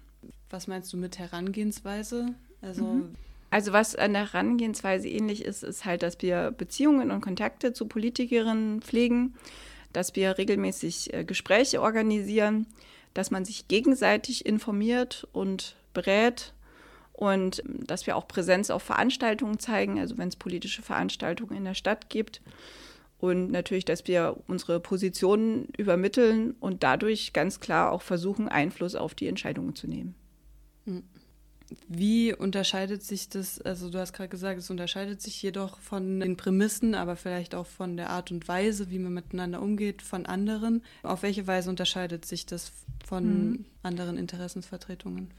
Was 0.50 0.68
meinst 0.68 0.92
du 0.92 0.98
mit 0.98 1.18
Herangehensweise? 1.18 2.34
Also 2.60 2.84
mhm. 2.84 3.14
Also 3.50 3.72
was 3.72 3.94
an 3.94 4.12
der 4.12 4.32
Herangehensweise 4.32 5.08
ähnlich 5.08 5.44
ist, 5.44 5.62
ist 5.62 5.84
halt, 5.84 6.02
dass 6.02 6.20
wir 6.20 6.50
Beziehungen 6.50 7.10
und 7.10 7.20
Kontakte 7.20 7.72
zu 7.72 7.86
Politikerinnen 7.86 8.82
pflegen, 8.82 9.34
dass 9.92 10.16
wir 10.16 10.36
regelmäßig 10.36 11.14
äh, 11.14 11.24
Gespräche 11.24 11.80
organisieren, 11.80 12.66
dass 13.14 13.30
man 13.30 13.44
sich 13.44 13.68
gegenseitig 13.68 14.44
informiert 14.44 15.26
und 15.32 15.76
berät 15.94 16.52
und 17.16 17.62
ähm, 17.64 17.86
dass 17.86 18.06
wir 18.06 18.16
auch 18.16 18.28
Präsenz 18.28 18.70
auf 18.70 18.82
Veranstaltungen 18.82 19.58
zeigen, 19.58 19.98
also 19.98 20.16
wenn 20.18 20.28
es 20.28 20.36
politische 20.36 20.82
Veranstaltungen 20.82 21.56
in 21.56 21.64
der 21.64 21.74
Stadt 21.74 22.08
gibt. 22.10 22.42
Und 23.18 23.50
natürlich, 23.50 23.86
dass 23.86 24.06
wir 24.06 24.36
unsere 24.46 24.78
Positionen 24.78 25.68
übermitteln 25.78 26.54
und 26.60 26.82
dadurch 26.82 27.32
ganz 27.32 27.60
klar 27.60 27.90
auch 27.90 28.02
versuchen, 28.02 28.48
Einfluss 28.48 28.94
auf 28.94 29.14
die 29.14 29.26
Entscheidungen 29.26 29.74
zu 29.74 29.88
nehmen. 29.88 30.14
Mhm. 30.84 31.02
Wie 31.88 32.34
unterscheidet 32.34 33.02
sich 33.02 33.28
das, 33.28 33.60
also 33.60 33.90
du 33.90 33.98
hast 33.98 34.12
gerade 34.12 34.28
gesagt, 34.28 34.58
es 34.58 34.70
unterscheidet 34.70 35.22
sich 35.22 35.40
jedoch 35.40 35.78
von 35.78 36.18
den 36.18 36.36
Prämissen, 36.36 36.94
aber 36.94 37.14
vielleicht 37.14 37.54
auch 37.54 37.66
von 37.66 37.96
der 37.96 38.10
Art 38.10 38.32
und 38.32 38.48
Weise, 38.48 38.90
wie 38.90 38.98
man 38.98 39.14
miteinander 39.14 39.62
umgeht, 39.62 40.02
von 40.02 40.26
anderen. 40.26 40.82
Auf 41.04 41.22
welche 41.22 41.46
Weise 41.46 41.70
unterscheidet 41.70 42.24
sich 42.24 42.44
das 42.44 42.72
von 43.06 43.50
mhm. 43.50 43.64
anderen 43.82 44.18
Interessensvertretungen? 44.18 45.30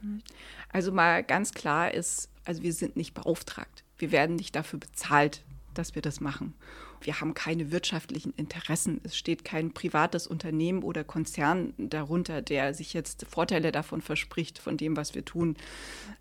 Also 0.69 0.91
mal 0.93 1.23
ganz 1.23 1.53
klar 1.53 1.93
ist, 1.93 2.29
also 2.45 2.63
wir 2.63 2.73
sind 2.73 2.95
nicht 2.95 3.13
beauftragt. 3.13 3.83
Wir 3.97 4.11
werden 4.11 4.35
nicht 4.37 4.55
dafür 4.55 4.79
bezahlt, 4.79 5.43
dass 5.77 5.95
wir 5.95 6.01
das 6.01 6.19
machen. 6.19 6.53
Wir 7.01 7.19
haben 7.19 7.33
keine 7.33 7.71
wirtschaftlichen 7.71 8.33
Interessen. 8.35 9.01
Es 9.03 9.17
steht 9.17 9.45
kein 9.45 9.73
privates 9.73 10.27
Unternehmen 10.27 10.83
oder 10.83 11.03
Konzern 11.03 11.73
darunter, 11.77 12.41
der 12.41 12.73
sich 12.73 12.93
jetzt 12.93 13.25
Vorteile 13.29 13.71
davon 13.71 14.01
verspricht, 14.01 14.59
von 14.59 14.77
dem, 14.77 14.97
was 14.97 15.15
wir 15.15 15.25
tun. 15.25 15.55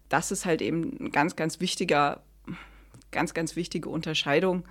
Das 0.09 0.31
ist 0.31 0.45
halt 0.45 0.63
eben 0.63 0.97
ein 1.01 1.13
ganz, 1.13 1.37
ganz 1.37 1.61
wichtiger, 1.61 2.23
ganz, 3.11 3.35
ganz 3.35 3.57
wichtige 3.57 3.89
Unterscheidung. 3.89 4.65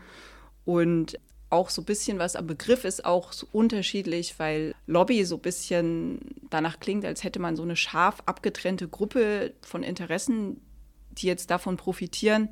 Und 0.66 1.20
auch 1.50 1.70
so 1.70 1.82
ein 1.82 1.86
bisschen 1.86 2.20
was 2.20 2.36
am 2.36 2.48
Begriff 2.48 2.84
ist 2.84 3.06
auch 3.06 3.32
so 3.32 3.48
unterschiedlich, 3.52 4.36
weil 4.40 4.74
Lobby 4.88 5.24
so 5.26 5.36
ein 5.36 5.42
bisschen 5.42 6.20
danach 6.50 6.80
klingt, 6.80 7.06
als 7.06 7.24
hätte 7.24 7.40
man 7.40 7.56
so 7.56 7.64
eine 7.64 7.76
scharf 7.76 8.22
abgetrennte 8.26 8.88
Gruppe 8.88 9.54
von 9.62 9.84
Interessen, 9.84 10.62
die 11.12 11.28
jetzt 11.28 11.50
davon 11.52 11.78
profitieren. 11.78 12.50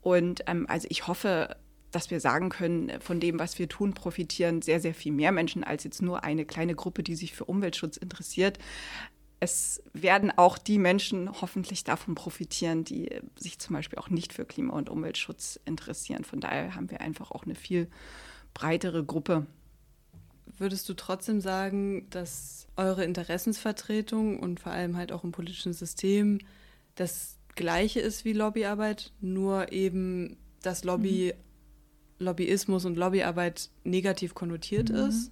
Und 0.00 0.44
ähm, 0.46 0.66
also 0.68 0.86
ich 0.90 1.06
hoffe, 1.06 1.56
dass 1.90 2.10
wir 2.10 2.20
sagen 2.20 2.50
können, 2.50 3.00
von 3.00 3.20
dem, 3.20 3.38
was 3.38 3.58
wir 3.58 3.68
tun, 3.68 3.94
profitieren 3.94 4.62
sehr, 4.62 4.80
sehr 4.80 4.94
viel 4.94 5.12
mehr 5.12 5.32
Menschen 5.32 5.64
als 5.64 5.84
jetzt 5.84 6.02
nur 6.02 6.24
eine 6.24 6.44
kleine 6.44 6.74
Gruppe, 6.74 7.02
die 7.02 7.16
sich 7.16 7.34
für 7.34 7.44
Umweltschutz 7.46 7.96
interessiert. 7.96 8.58
Es 9.40 9.82
werden 9.92 10.32
auch 10.36 10.58
die 10.58 10.78
Menschen 10.78 11.40
hoffentlich 11.40 11.84
davon 11.84 12.14
profitieren, 12.14 12.84
die 12.84 13.08
sich 13.36 13.58
zum 13.58 13.74
Beispiel 13.74 13.98
auch 13.98 14.10
nicht 14.10 14.32
für 14.32 14.44
Klima- 14.44 14.74
und 14.74 14.90
Umweltschutz 14.90 15.60
interessieren. 15.64 16.24
Von 16.24 16.40
daher 16.40 16.74
haben 16.74 16.90
wir 16.90 17.00
einfach 17.00 17.30
auch 17.30 17.44
eine 17.44 17.54
viel 17.54 17.88
breitere 18.52 19.04
Gruppe. 19.04 19.46
Würdest 20.58 20.88
du 20.88 20.94
trotzdem 20.94 21.40
sagen, 21.40 22.10
dass 22.10 22.66
eure 22.76 23.04
Interessensvertretung 23.04 24.40
und 24.40 24.60
vor 24.60 24.72
allem 24.72 24.96
halt 24.96 25.12
auch 25.12 25.22
im 25.22 25.30
politischen 25.30 25.72
System 25.72 26.40
das 26.96 27.36
gleiche 27.54 28.00
ist 28.00 28.24
wie 28.24 28.32
Lobbyarbeit, 28.32 29.12
nur 29.20 29.72
eben 29.72 30.36
das 30.62 30.82
Lobby 30.82 31.32
mhm 31.34 31.47
Lobbyismus 32.18 32.84
und 32.84 32.96
Lobbyarbeit 32.96 33.70
negativ 33.84 34.34
konnotiert 34.34 34.90
mhm. 34.90 34.96
ist? 34.96 35.30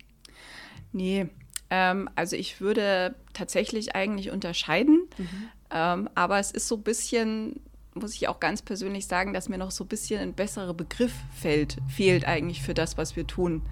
Nee, 0.92 1.28
ähm, 1.70 2.08
also 2.14 2.36
ich 2.36 2.60
würde 2.60 3.14
tatsächlich 3.32 3.94
eigentlich 3.94 4.30
unterscheiden, 4.30 5.08
mhm. 5.18 5.48
ähm, 5.70 6.10
aber 6.14 6.38
es 6.38 6.50
ist 6.50 6.68
so 6.68 6.76
ein 6.76 6.82
bisschen, 6.82 7.60
muss 7.94 8.14
ich 8.14 8.28
auch 8.28 8.40
ganz 8.40 8.62
persönlich 8.62 9.06
sagen, 9.06 9.32
dass 9.32 9.48
mir 9.48 9.58
noch 9.58 9.70
so 9.70 9.84
ein 9.84 9.88
bisschen 9.88 10.20
ein 10.20 10.34
besserer 10.34 10.74
Begriff 10.74 11.14
fällt, 11.34 11.78
fehlt 11.88 12.26
eigentlich 12.26 12.62
für 12.62 12.74
das, 12.74 12.96
was 12.96 13.16
wir 13.16 13.26
tun. 13.26 13.62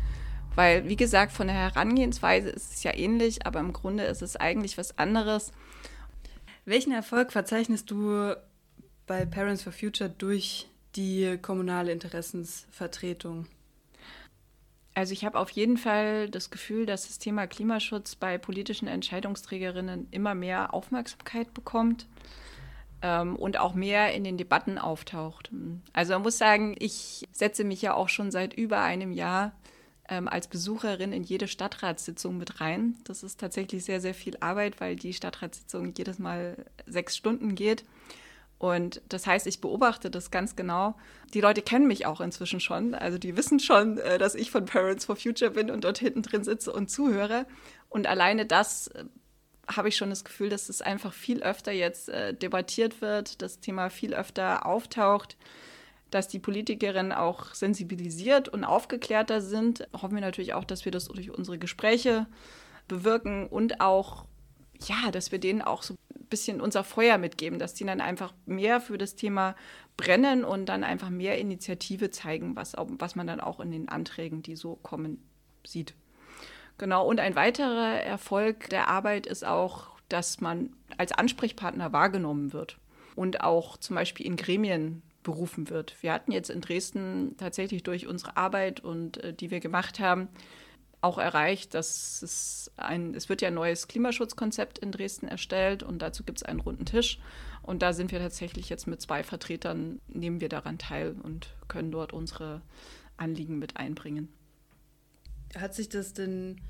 Weil, 0.57 0.89
wie 0.89 0.97
gesagt, 0.97 1.33
von 1.33 1.49
der 1.49 1.57
Herangehensweise 1.57 2.49
ist 2.49 2.75
es 2.75 2.83
ja 2.85 2.95
ähnlich, 2.95 3.45
aber 3.47 3.61
im 3.61 3.73
Grunde 3.73 4.05
ist 4.05 4.23
es 4.23 4.37
eigentlich 4.37 4.79
was 4.79 4.99
anderes. 4.99 5.53
Welchen 6.65 6.93
Erfolg 6.93 7.33
verzeichnest 7.33 7.91
du 7.91 8.35
bei 9.07 9.27
Parents 9.27 9.63
for 9.63 9.73
Future 9.73 10.09
durch 10.09 10.69
die 10.97 11.39
kommunale 11.41 11.93
Interessensvertretung? 11.93 13.47
Also 14.95 15.13
ich 15.13 15.25
habe 15.25 15.39
auf 15.39 15.51
jeden 15.51 15.77
Fall 15.77 16.31
das 16.31 16.51
Gefühl, 16.51 16.87
dass 16.87 17.09
das 17.09 17.19
Thema 17.19 17.47
Klimaschutz 17.47 18.15
bei 18.15 18.39
politischen 18.39 18.87
Entscheidungsträgerinnen 18.87 20.07
immer 20.13 20.35
mehr 20.35 20.73
Aufmerksamkeit 20.73 21.53
bekommt 21.53 22.07
ähm, 23.03 23.35
und 23.35 23.59
auch 23.59 23.75
mehr 23.75 24.15
in 24.15 24.23
den 24.23 24.39
Debatten 24.39 24.79
auftaucht. 24.79 25.51
Also 25.93 26.13
man 26.13 26.23
muss 26.23 26.39
sagen, 26.39 26.77
ich 26.79 27.27
setze 27.33 27.65
mich 27.65 27.83
ja 27.83 27.95
auch 27.95 28.09
schon 28.09 28.31
seit 28.31 28.55
über 28.55 28.83
einem 28.83 29.11
Jahr 29.13 29.53
ähm, 30.09 30.29
als 30.29 30.47
Besucherin 30.47 31.13
in 31.13 31.25
jede 31.25 31.49
Stadtratssitzung 31.49 32.39
mit 32.39 32.61
rein. 32.61 32.97
Das 33.05 33.25
ist 33.25 33.41
tatsächlich 33.41 33.85
sehr, 33.85 34.01
sehr 34.01 34.15
viel 34.15 34.37
Arbeit, 34.39 34.81
weil 34.81 34.95
die 34.95 35.13
Stadtratssitzung 35.13 35.93
jedes 35.97 36.21
Mal 36.21 36.67
sechs 36.87 37.17
Stunden 37.17 37.57
geht. 37.57 37.85
Und 38.59 39.03
das 39.09 39.27
heißt, 39.27 39.47
ich 39.47 39.61
beobachte 39.61 40.11
das 40.11 40.31
ganz 40.31 40.57
genau. 40.57 40.97
Die 41.35 41.41
Leute 41.41 41.61
kennen 41.61 41.87
mich 41.87 42.07
auch 42.07 42.21
inzwischen 42.21 42.61
schon. 42.61 42.95
Also 42.95 43.19
die 43.19 43.37
wissen 43.37 43.61
schon, 43.61 43.99
äh, 43.99 44.19
dass 44.19 44.35
ich 44.35 44.51
von 44.51 44.65
Parents 44.65 45.05
for 45.05 45.17
Future 45.17 45.51
bin 45.51 45.71
und 45.71 45.85
dort 45.85 45.99
hinten 45.99 46.23
drin 46.23 46.45
sitze 46.45 46.73
und 46.73 46.91
zuhöre. 46.91 47.47
Und 47.89 48.07
alleine 48.07 48.47
das 48.47 48.89
äh, 48.89 49.05
habe 49.67 49.89
ich 49.89 49.97
schon 49.97 50.11
das 50.11 50.25
Gefühl, 50.25 50.49
dass 50.49 50.69
es 50.69 50.83
einfach 50.83 51.13
viel 51.13 51.43
öfter 51.43 51.73
jetzt 51.73 52.09
äh, 52.09 52.35
debattiert 52.35 53.01
wird, 53.01 53.43
das 53.43 53.61
Thema 53.61 53.91
viel 53.91 54.15
öfter 54.15 54.67
auftaucht, 54.67 55.37
dass 56.11 56.29
die 56.29 56.39
Politikerinnen 56.39 57.13
auch 57.13 57.55
sensibilisiert 57.55 58.49
und 58.49 58.65
aufgeklärter 58.65 59.41
sind. 59.41 59.89
Hoffen 59.93 60.15
wir 60.15 60.21
natürlich 60.21 60.55
auch, 60.55 60.65
dass 60.65 60.85
wir 60.85 60.93
das 60.93 61.09
durch 61.09 61.31
unsere 61.31 61.59
Gespräche 61.59 62.27
bewirken 62.89 63.47
und 63.49 63.81
auch 63.81 64.27
ja, 64.89 65.11
dass 65.11 65.33
wir 65.33 65.39
denen 65.39 65.63
auch 65.63 65.83
so 65.83 65.95
ein 65.95 66.27
bisschen 66.27 66.61
unser 66.61 66.85
Feuer 66.85 67.19
mitgeben, 67.19 67.59
dass 67.59 67.75
die 67.75 67.85
dann 67.85 68.01
einfach 68.01 68.33
mehr 68.47 68.81
für 68.81 68.99
das 68.99 69.17
Thema 69.17 69.55
brennen 69.97 70.45
und 70.45 70.67
dann 70.67 70.85
einfach 70.85 71.11
mehr 71.11 71.39
Initiative 71.39 72.11
zeigen, 72.11 72.57
was, 72.57 72.75
was 72.77 73.15
man 73.15 73.27
dann 73.27 73.41
auch 73.41 73.61
in 73.61 73.71
den 73.71 73.89
Anträgen, 73.89 74.43
die 74.43 74.57
so 74.57 74.77
kommen, 74.77 75.23
sieht. 75.65 75.95
Genau, 76.79 77.07
und 77.07 77.21
ein 77.21 77.37
weiterer 77.37 78.01
Erfolg 78.03 78.69
der 78.71 78.89
Arbeit 78.89 79.27
ist 79.27 79.45
auch, 79.45 79.91
dass 80.09 80.41
man 80.41 80.71
als 80.99 81.13
Ansprechpartner 81.13 81.93
wahrgenommen 81.93 82.53
wird 82.53 82.79
und 83.15 83.43
auch 83.43 83.77
zum 83.77 83.97
Beispiel 83.97 84.27
in 84.27 84.37
Gremien 84.37 85.03
berufen 85.23 85.71
wird. 85.71 85.97
Wir 86.03 86.13
hatten 86.13 86.33
jetzt 86.33 86.51
in 86.51 86.61
Dresden 86.61 87.37
tatsächlich 87.39 87.83
durch 87.83 88.07
unsere 88.07 88.37
Arbeit 88.37 88.81
und 88.81 89.17
äh, 89.19 89.33
die 89.33 89.51
wir 89.51 89.61
gemacht 89.61 90.01
haben, 90.01 90.29
auch 91.05 91.19
erreicht, 91.19 91.75
dass 91.75 92.23
es 92.23 92.73
ein, 92.77 93.15
es 93.15 93.29
wird 93.29 93.43
ja 93.43 93.49
ein 93.49 93.55
neues 93.55 93.89
Klimaschutzkonzept 93.89 94.79
in 94.79 94.91
Dresden 94.91 95.29
erstellt 95.29 95.83
und 95.83 96.01
dazu 96.01 96.25
gibt 96.25 96.39
es 96.39 96.43
einen 96.43 96.61
runden 96.61 96.87
Tisch. 96.87 97.19
Und 97.63 97.83
da 97.83 97.93
sind 97.93 98.11
wir 98.11 98.19
tatsächlich 98.19 98.69
jetzt 98.69 98.87
mit 98.87 99.01
zwei 99.01 99.23
Vertretern, 99.23 100.01
nehmen 100.09 100.41
wir 100.41 100.49
daran 100.49 100.79
teil 100.79 101.15
und 101.23 101.55
können 101.69 101.91
dort 101.93 102.13
unsere 102.13 102.63
Anliegen 103.17 103.59
mit 103.59 103.77
einbringen. 103.77 104.29
Hat 105.55 105.75
sich 105.75 105.89
das 105.89 106.15
denn 106.15 106.61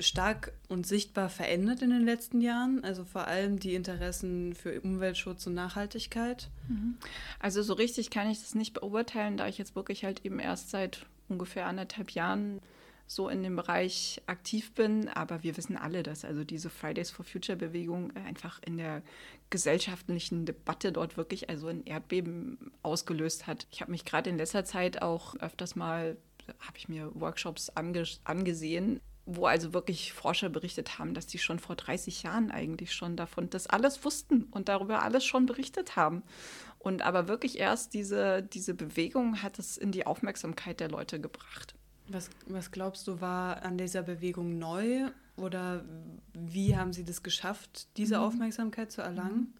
stark 0.00 0.52
und 0.68 0.86
sichtbar 0.86 1.28
verändert 1.28 1.82
in 1.82 1.90
den 1.90 2.04
letzten 2.04 2.40
Jahren? 2.40 2.82
Also 2.82 3.04
vor 3.04 3.28
allem 3.28 3.60
die 3.60 3.74
Interessen 3.74 4.54
für 4.54 4.80
Umweltschutz 4.80 5.46
und 5.46 5.54
Nachhaltigkeit? 5.54 6.48
Mhm. 6.68 6.96
Also 7.38 7.62
so 7.62 7.74
richtig 7.74 8.10
kann 8.10 8.28
ich 8.28 8.40
das 8.40 8.56
nicht 8.56 8.74
beurteilen, 8.74 9.36
da 9.36 9.46
ich 9.46 9.58
jetzt 9.58 9.76
wirklich 9.76 10.04
halt 10.04 10.24
eben 10.24 10.40
erst 10.40 10.70
seit 10.70 11.06
ungefähr 11.28 11.66
anderthalb 11.66 12.10
Jahren 12.10 12.60
so 13.08 13.28
in 13.28 13.42
dem 13.42 13.56
Bereich 13.56 14.22
aktiv 14.26 14.72
bin. 14.74 15.08
Aber 15.08 15.42
wir 15.42 15.56
wissen 15.56 15.76
alle, 15.76 16.04
dass 16.04 16.24
also 16.24 16.44
diese 16.44 16.70
Fridays 16.70 17.10
for 17.10 17.24
Future 17.24 17.56
Bewegung 17.56 18.14
einfach 18.14 18.60
in 18.64 18.76
der 18.76 19.02
gesellschaftlichen 19.50 20.44
Debatte 20.44 20.92
dort 20.92 21.16
wirklich 21.16 21.48
also 21.48 21.66
ein 21.66 21.84
Erdbeben 21.84 22.70
ausgelöst 22.82 23.48
hat. 23.48 23.66
Ich 23.70 23.80
habe 23.80 23.90
mich 23.90 24.04
gerade 24.04 24.30
in 24.30 24.36
letzter 24.36 24.64
Zeit 24.64 25.02
auch 25.02 25.34
öfters 25.36 25.74
mal 25.74 26.16
habe 26.60 26.78
ich 26.78 26.88
mir 26.88 27.10
Workshops 27.14 27.68
ange 27.70 28.04
angesehen, 28.24 29.00
wo 29.26 29.44
also 29.44 29.74
wirklich 29.74 30.14
Forscher 30.14 30.48
berichtet 30.48 30.98
haben, 30.98 31.12
dass 31.12 31.26
die 31.26 31.38
schon 31.38 31.58
vor 31.58 31.76
30 31.76 32.22
Jahren 32.22 32.50
eigentlich 32.50 32.94
schon 32.94 33.16
davon 33.16 33.50
das 33.50 33.66
alles 33.66 34.04
wussten 34.04 34.44
und 34.44 34.68
darüber 34.68 35.02
alles 35.02 35.24
schon 35.24 35.44
berichtet 35.44 35.96
haben. 35.96 36.22
Und 36.78 37.02
aber 37.02 37.28
wirklich 37.28 37.58
erst 37.58 37.92
diese, 37.92 38.42
diese 38.42 38.72
Bewegung 38.72 39.42
hat 39.42 39.58
es 39.58 39.76
in 39.76 39.92
die 39.92 40.06
Aufmerksamkeit 40.06 40.80
der 40.80 40.88
Leute 40.88 41.20
gebracht. 41.20 41.74
Was, 42.08 42.30
was 42.46 42.70
glaubst 42.70 43.06
du, 43.06 43.20
war 43.20 43.62
an 43.62 43.78
dieser 43.78 44.02
Bewegung 44.02 44.58
neu 44.58 45.10
oder 45.36 45.84
wie 46.32 46.76
haben 46.76 46.92
sie 46.92 47.04
das 47.04 47.22
geschafft, 47.22 47.86
diese 47.96 48.16
mhm. 48.16 48.22
Aufmerksamkeit 48.22 48.90
zu 48.90 49.02
erlangen? 49.02 49.54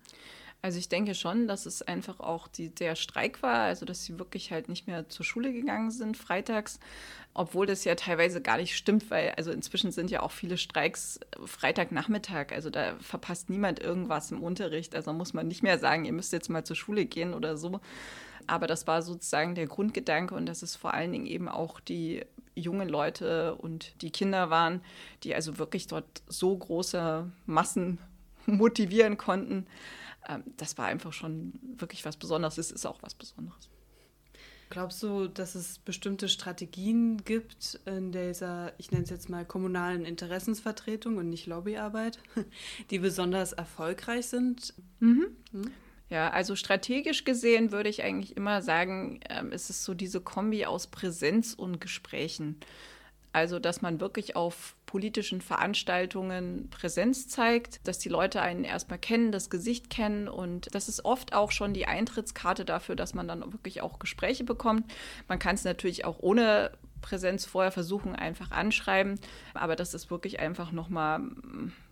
Also 0.60 0.78
ich 0.78 0.88
denke 0.88 1.14
schon, 1.14 1.46
dass 1.46 1.66
es 1.66 1.82
einfach 1.82 2.18
auch 2.18 2.48
die, 2.48 2.70
der 2.70 2.96
Streik 2.96 3.42
war, 3.42 3.60
also 3.60 3.86
dass 3.86 4.04
sie 4.04 4.18
wirklich 4.18 4.50
halt 4.50 4.68
nicht 4.68 4.88
mehr 4.88 5.08
zur 5.08 5.24
Schule 5.24 5.52
gegangen 5.52 5.92
sind 5.92 6.16
freitags, 6.16 6.80
obwohl 7.32 7.64
das 7.66 7.84
ja 7.84 7.94
teilweise 7.94 8.42
gar 8.42 8.56
nicht 8.56 8.76
stimmt, 8.76 9.08
weil 9.10 9.30
also 9.36 9.52
inzwischen 9.52 9.92
sind 9.92 10.10
ja 10.10 10.20
auch 10.20 10.32
viele 10.32 10.58
Streiks 10.58 11.20
Freitagnachmittag, 11.44 12.50
also 12.50 12.70
da 12.70 12.96
verpasst 13.00 13.50
niemand 13.50 13.78
irgendwas 13.78 14.32
im 14.32 14.42
Unterricht, 14.42 14.96
also 14.96 15.12
muss 15.12 15.32
man 15.32 15.46
nicht 15.46 15.62
mehr 15.62 15.78
sagen, 15.78 16.04
ihr 16.04 16.12
müsst 16.12 16.32
jetzt 16.32 16.50
mal 16.50 16.64
zur 16.64 16.76
Schule 16.76 17.06
gehen 17.06 17.34
oder 17.34 17.56
so. 17.56 17.80
Aber 18.48 18.66
das 18.66 18.86
war 18.86 19.02
sozusagen 19.02 19.54
der 19.54 19.66
Grundgedanke 19.66 20.34
und 20.34 20.46
dass 20.46 20.62
es 20.62 20.74
vor 20.74 20.94
allen 20.94 21.12
Dingen 21.12 21.26
eben 21.26 21.48
auch 21.48 21.80
die 21.80 22.24
jungen 22.54 22.88
Leute 22.88 23.54
und 23.54 23.92
die 24.02 24.10
Kinder 24.10 24.50
waren, 24.50 24.80
die 25.22 25.34
also 25.34 25.58
wirklich 25.58 25.86
dort 25.86 26.22
so 26.26 26.56
große 26.56 27.30
Massen 27.46 27.98
motivieren 28.46 29.18
konnten, 29.18 29.66
ähm, 30.26 30.44
das 30.56 30.78
war 30.78 30.86
einfach 30.86 31.12
schon 31.12 31.52
wirklich 31.76 32.04
was 32.04 32.16
Besonderes. 32.16 32.58
Es 32.58 32.70
ist 32.70 32.86
auch 32.86 33.02
was 33.02 33.14
Besonderes. 33.14 33.68
Glaubst 34.70 35.02
du, 35.02 35.28
dass 35.28 35.54
es 35.54 35.78
bestimmte 35.78 36.28
Strategien 36.28 37.24
gibt 37.24 37.80
in 37.86 38.12
dieser, 38.12 38.74
ich 38.76 38.90
nenne 38.90 39.04
es 39.04 39.10
jetzt 39.10 39.30
mal 39.30 39.46
kommunalen 39.46 40.04
Interessensvertretung 40.04 41.16
und 41.16 41.30
nicht 41.30 41.46
Lobbyarbeit, 41.46 42.18
die 42.90 42.98
besonders 42.98 43.54
erfolgreich 43.54 44.26
sind? 44.26 44.74
Mhm. 45.00 45.28
Hm? 45.52 45.70
Ja, 46.10 46.30
also 46.30 46.54
strategisch 46.54 47.24
gesehen 47.24 47.72
würde 47.72 47.88
ich 47.88 48.02
eigentlich 48.02 48.36
immer 48.36 48.62
sagen, 48.62 49.20
ähm, 49.28 49.52
es 49.52 49.70
ist 49.70 49.84
so 49.84 49.94
diese 49.94 50.20
Kombi 50.20 50.64
aus 50.64 50.86
Präsenz 50.86 51.54
und 51.54 51.80
Gesprächen. 51.80 52.60
Also, 53.32 53.58
dass 53.58 53.82
man 53.82 54.00
wirklich 54.00 54.36
auf 54.36 54.74
politischen 54.86 55.42
Veranstaltungen 55.42 56.70
Präsenz 56.70 57.28
zeigt, 57.28 57.86
dass 57.86 57.98
die 57.98 58.08
Leute 58.08 58.40
einen 58.40 58.64
erstmal 58.64 58.98
kennen, 58.98 59.32
das 59.32 59.50
Gesicht 59.50 59.90
kennen 59.90 60.28
und 60.28 60.74
das 60.74 60.88
ist 60.88 61.04
oft 61.04 61.34
auch 61.34 61.50
schon 61.52 61.74
die 61.74 61.86
Eintrittskarte 61.86 62.64
dafür, 62.64 62.96
dass 62.96 63.12
man 63.12 63.28
dann 63.28 63.52
wirklich 63.52 63.82
auch 63.82 63.98
Gespräche 63.98 64.44
bekommt. 64.44 64.90
Man 65.28 65.38
kann 65.38 65.56
es 65.56 65.64
natürlich 65.64 66.06
auch 66.06 66.18
ohne 66.20 66.72
Präsenz 67.02 67.44
vorher 67.44 67.70
versuchen, 67.70 68.16
einfach 68.16 68.50
anschreiben, 68.50 69.20
aber 69.54 69.76
das 69.76 69.92
ist 69.92 70.10
wirklich 70.10 70.40
einfach 70.40 70.72
nochmal 70.72 71.20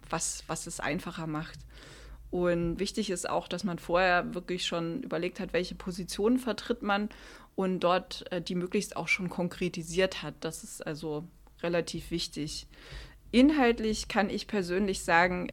was, 0.08 0.42
was 0.46 0.66
es 0.66 0.80
einfacher 0.80 1.26
macht. 1.26 1.58
Und 2.30 2.78
wichtig 2.80 3.10
ist 3.10 3.28
auch, 3.28 3.48
dass 3.48 3.64
man 3.64 3.78
vorher 3.78 4.34
wirklich 4.34 4.66
schon 4.66 5.02
überlegt 5.02 5.40
hat, 5.40 5.52
welche 5.52 5.74
Positionen 5.74 6.38
vertritt 6.38 6.82
man 6.82 7.08
und 7.54 7.80
dort 7.80 8.30
äh, 8.32 8.42
die 8.42 8.54
möglichst 8.54 8.96
auch 8.96 9.08
schon 9.08 9.30
konkretisiert 9.30 10.22
hat. 10.22 10.34
Das 10.40 10.64
ist 10.64 10.86
also 10.86 11.24
relativ 11.62 12.10
wichtig. 12.10 12.66
Inhaltlich 13.30 14.08
kann 14.08 14.30
ich 14.30 14.46
persönlich 14.46 15.02
sagen, 15.02 15.48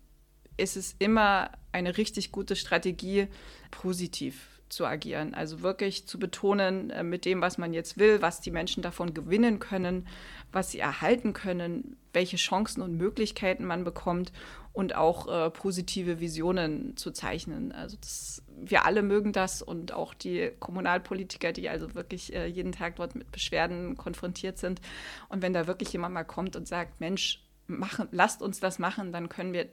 ist 0.57 0.77
es 0.77 0.95
immer 0.99 1.51
eine 1.71 1.97
richtig 1.97 2.31
gute 2.31 2.55
Strategie, 2.55 3.27
positiv 3.71 4.53
zu 4.69 4.85
agieren. 4.85 5.33
Also 5.33 5.61
wirklich 5.61 6.07
zu 6.07 6.19
betonen 6.19 6.89
äh, 6.89 7.03
mit 7.03 7.25
dem, 7.25 7.41
was 7.41 7.57
man 7.57 7.73
jetzt 7.73 7.97
will, 7.97 8.21
was 8.21 8.41
die 8.41 8.51
Menschen 8.51 8.83
davon 8.83 9.13
gewinnen 9.13 9.59
können, 9.59 10.07
was 10.51 10.71
sie 10.71 10.79
erhalten 10.79 11.33
können, 11.33 11.97
welche 12.11 12.37
Chancen 12.37 12.81
und 12.81 12.97
Möglichkeiten 12.97 13.65
man 13.65 13.83
bekommt 13.83 14.31
und 14.73 14.95
auch 14.95 15.27
äh, 15.27 15.51
positive 15.51 16.19
Visionen 16.19 16.97
zu 16.97 17.11
zeichnen. 17.11 17.71
Also 17.71 17.95
das, 18.01 18.43
wir 18.47 18.85
alle 18.85 19.03
mögen 19.03 19.31
das 19.31 19.61
und 19.61 19.93
auch 19.93 20.15
die 20.15 20.51
Kommunalpolitiker, 20.59 21.53
die 21.53 21.69
also 21.69 21.93
wirklich 21.93 22.33
äh, 22.33 22.47
jeden 22.47 22.71
Tag 22.71 22.95
dort 22.95 23.13
mit 23.15 23.31
Beschwerden 23.31 23.95
konfrontiert 23.95 24.57
sind. 24.57 24.81
Und 25.29 25.43
wenn 25.43 25.53
da 25.53 25.67
wirklich 25.67 25.93
jemand 25.93 26.15
mal 26.15 26.23
kommt 26.23 26.55
und 26.55 26.67
sagt, 26.67 26.99
Mensch, 26.99 27.43
machen, 27.67 28.07
lasst 28.11 28.41
uns 28.41 28.59
das 28.59 28.79
machen, 28.79 29.11
dann 29.11 29.29
können 29.29 29.53
wir 29.53 29.69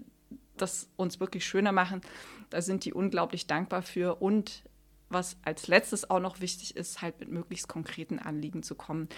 das 0.58 0.90
uns 0.96 1.18
wirklich 1.18 1.46
schöner 1.46 1.72
machen. 1.72 2.02
Da 2.50 2.60
sind 2.60 2.84
die 2.84 2.92
unglaublich 2.92 3.46
dankbar 3.46 3.82
für 3.82 4.16
und 4.16 4.64
was 5.08 5.38
als 5.42 5.66
letztes 5.66 6.08
auch 6.08 6.20
noch 6.20 6.40
wichtig 6.40 6.76
ist, 6.76 7.02
halt 7.02 7.18
mit 7.18 7.30
möglichst 7.30 7.68
konkreten 7.68 8.18
Anliegen 8.18 8.62
zu 8.62 8.76
kommen. 8.76 9.08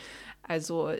Also 0.42 0.92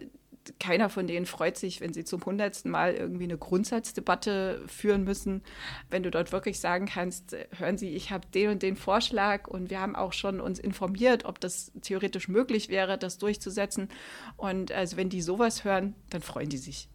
keiner 0.59 0.89
von 0.89 1.07
denen 1.07 1.27
freut 1.27 1.57
sich, 1.57 1.81
wenn 1.81 1.93
sie 1.93 2.05
zum 2.05 2.25
hundertsten 2.25 2.71
Mal 2.71 2.95
irgendwie 2.95 3.25
eine 3.25 3.39
Grundsatzdebatte 3.39 4.63
führen 4.67 5.05
müssen. 5.05 5.43
Wenn 5.91 6.03
du 6.03 6.11
dort 6.11 6.33
wirklich 6.33 6.59
sagen 6.61 6.87
kannst, 6.87 7.37
hören 7.57 7.79
Sie, 7.79 7.91
ich 7.91 8.11
habe 8.11 8.27
den 8.29 8.51
und 8.51 8.63
den 8.63 8.77
Vorschlag 8.77 9.47
und 9.47 9.71
wir 9.71 9.81
haben 9.81 9.97
auch 9.97 10.13
schon 10.13 10.41
uns 10.41 10.59
informiert, 10.59 11.25
ob 11.25 11.41
das 11.41 11.73
theoretisch 11.83 12.29
möglich 12.29 12.69
wäre, 12.69 12.99
das 12.99 13.19
durchzusetzen. 13.19 13.89
Und 14.37 14.73
also 14.73 14.97
wenn 14.97 15.09
die 15.09 15.23
sowas 15.23 15.65
hören, 15.65 15.95
dann 16.11 16.23
freuen 16.23 16.49
die 16.49 16.59
sich. 16.59 16.89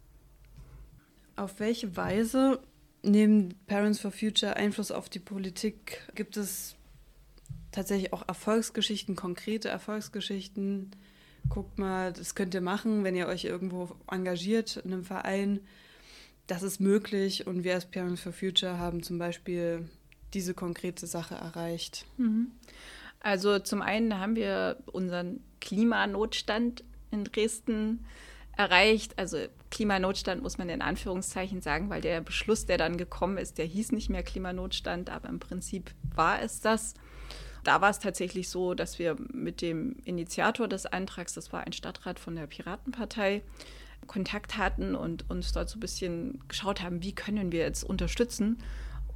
Auf 1.36 1.60
welche 1.60 1.96
Weise 1.96 2.60
nehmen 3.02 3.54
Parents 3.66 4.00
for 4.00 4.10
Future 4.10 4.56
Einfluss 4.56 4.90
auf 4.90 5.08
die 5.08 5.20
Politik? 5.20 6.02
Gibt 6.14 6.36
es 6.36 6.76
tatsächlich 7.70 8.12
auch 8.12 8.26
Erfolgsgeschichten, 8.26 9.16
konkrete 9.16 9.68
Erfolgsgeschichten? 9.68 10.90
Guckt 11.48 11.78
mal, 11.78 12.12
das 12.12 12.34
könnt 12.34 12.54
ihr 12.54 12.60
machen, 12.60 13.04
wenn 13.04 13.14
ihr 13.14 13.26
euch 13.26 13.44
irgendwo 13.44 13.90
engagiert 14.10 14.76
in 14.76 14.92
einem 14.92 15.04
Verein. 15.04 15.60
Das 16.46 16.62
ist 16.62 16.80
möglich 16.80 17.46
und 17.46 17.64
wir 17.64 17.74
als 17.74 17.86
Parents 17.86 18.20
for 18.20 18.32
Future 18.32 18.78
haben 18.78 19.02
zum 19.02 19.18
Beispiel 19.18 19.88
diese 20.34 20.54
konkrete 20.54 21.06
Sache 21.06 21.34
erreicht. 21.34 22.06
Mhm. 22.16 22.52
Also 23.20 23.58
zum 23.58 23.82
einen 23.82 24.18
haben 24.18 24.36
wir 24.36 24.78
unseren 24.92 25.40
Klimanotstand 25.60 26.84
in 27.10 27.24
Dresden 27.24 28.04
erreicht. 28.56 29.18
Also 29.18 29.38
Klimanotstand 29.70 30.42
muss 30.42 30.58
man 30.58 30.68
in 30.68 30.82
Anführungszeichen 30.82 31.60
sagen, 31.60 31.90
weil 31.90 32.00
der 32.00 32.20
Beschluss, 32.20 32.66
der 32.66 32.78
dann 32.78 32.96
gekommen 32.96 33.38
ist, 33.38 33.58
der 33.58 33.66
hieß 33.66 33.92
nicht 33.92 34.08
mehr 34.08 34.22
Klimanotstand, 34.22 35.10
aber 35.10 35.28
im 35.28 35.40
Prinzip 35.40 35.90
war 36.14 36.42
es 36.42 36.60
das 36.60 36.94
da 37.68 37.82
war 37.82 37.90
es 37.90 37.98
tatsächlich 37.98 38.48
so, 38.48 38.72
dass 38.72 38.98
wir 38.98 39.14
mit 39.30 39.60
dem 39.60 39.96
Initiator 40.04 40.68
des 40.68 40.86
Antrags, 40.86 41.34
das 41.34 41.52
war 41.52 41.66
ein 41.66 41.74
Stadtrat 41.74 42.18
von 42.18 42.34
der 42.34 42.46
Piratenpartei, 42.46 43.42
Kontakt 44.06 44.56
hatten 44.56 44.94
und 44.94 45.28
uns 45.28 45.52
dort 45.52 45.68
so 45.68 45.76
ein 45.76 45.80
bisschen 45.80 46.40
geschaut 46.48 46.80
haben, 46.80 47.02
wie 47.02 47.14
können 47.14 47.52
wir 47.52 47.60
jetzt 47.60 47.84
unterstützen. 47.84 48.56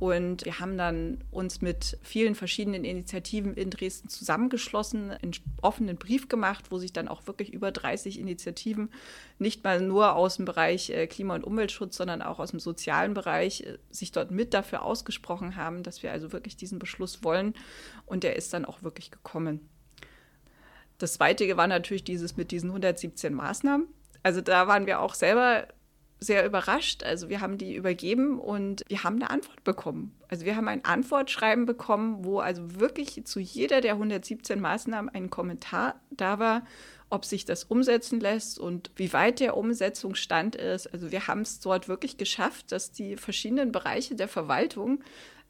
Und 0.03 0.45
wir 0.45 0.59
haben 0.59 0.77
dann 0.77 1.23
uns 1.31 1.61
mit 1.61 1.97
vielen 2.03 2.35
verschiedenen 2.35 2.83
Initiativen 2.83 3.55
in 3.55 3.71
Dresden 3.71 4.09
zusammengeschlossen, 4.09 5.12
einen 5.12 5.31
offenen 5.61 5.97
Brief 5.97 6.29
gemacht, 6.29 6.73
wo 6.73 6.79
sich 6.79 6.93
dann 6.93 7.07
auch 7.07 7.29
wirklich 7.29 7.53
über 7.53 7.71
30 7.71 8.19
Initiativen, 8.19 8.91
nicht 9.38 9.62
mal 9.62 9.81
nur 9.81 10.17
aus 10.17 10.38
dem 10.38 10.45
Bereich 10.45 10.91
äh, 10.91 11.07
Klima- 11.07 11.37
und 11.37 11.45
Umweltschutz, 11.45 11.97
sondern 11.97 12.21
auch 12.21 12.41
aus 12.41 12.51
dem 12.51 12.59
sozialen 12.59 13.15
Bereich, 13.15 13.61
äh, 13.61 13.79
sich 13.91 14.11
dort 14.11 14.33
mit 14.33 14.55
dafür 14.55 14.83
ausgesprochen 14.83 15.55
haben, 15.55 15.85
dass 15.85 16.03
wir 16.03 16.11
also 16.11 16.33
wirklich 16.33 16.57
diesen 16.57 16.81
Beschluss 16.81 17.23
wollen. 17.23 17.55
Und 18.05 18.25
der 18.25 18.35
ist 18.35 18.53
dann 18.53 18.65
auch 18.65 18.83
wirklich 18.83 19.12
gekommen. 19.12 19.69
Das 20.99 21.12
Zweite 21.12 21.57
war 21.57 21.69
natürlich 21.69 22.03
dieses 22.03 22.37
mit 22.37 22.51
diesen 22.51 22.71
117 22.71 23.33
Maßnahmen. 23.33 23.87
Also 24.25 24.41
da 24.41 24.67
waren 24.67 24.87
wir 24.87 24.99
auch 24.99 25.15
selber 25.15 25.69
sehr 26.22 26.46
überrascht. 26.46 27.02
Also 27.02 27.28
wir 27.28 27.40
haben 27.40 27.58
die 27.58 27.74
übergeben 27.74 28.38
und 28.38 28.85
wir 28.88 29.02
haben 29.04 29.16
eine 29.16 29.30
Antwort 29.30 29.64
bekommen. 29.64 30.14
Also 30.28 30.44
wir 30.44 30.56
haben 30.56 30.68
ein 30.68 30.85
Antwortschreiben 30.85 31.66
bekommen, 31.66 32.24
wo 32.24 32.38
also 32.38 32.80
wirklich 32.80 33.24
zu 33.24 33.40
jeder 33.40 33.80
der 33.80 33.94
117 33.94 34.61
Maßnahmen 34.61 35.12
ein 35.14 35.30
Kommentar 35.30 36.00
da 36.11 36.38
war, 36.38 36.62
ob 37.11 37.24
sich 37.24 37.44
das 37.44 37.64
umsetzen 37.64 38.20
lässt 38.20 38.58
und 38.58 38.90
wie 38.96 39.12
weit 39.12 39.40
der 39.40 39.56
Umsetzungsstand 39.56 40.56
ist. 40.56 40.87
Also 40.92 41.12
wir 41.12 41.26
haben 41.26 41.42
es 41.42 41.61
dort 41.61 41.88
wirklich 41.88 42.16
geschafft, 42.16 42.72
dass 42.72 42.92
die 42.92 43.16
verschiedenen 43.16 43.72
Bereiche 43.72 44.14
der 44.14 44.28
Verwaltung 44.28 45.02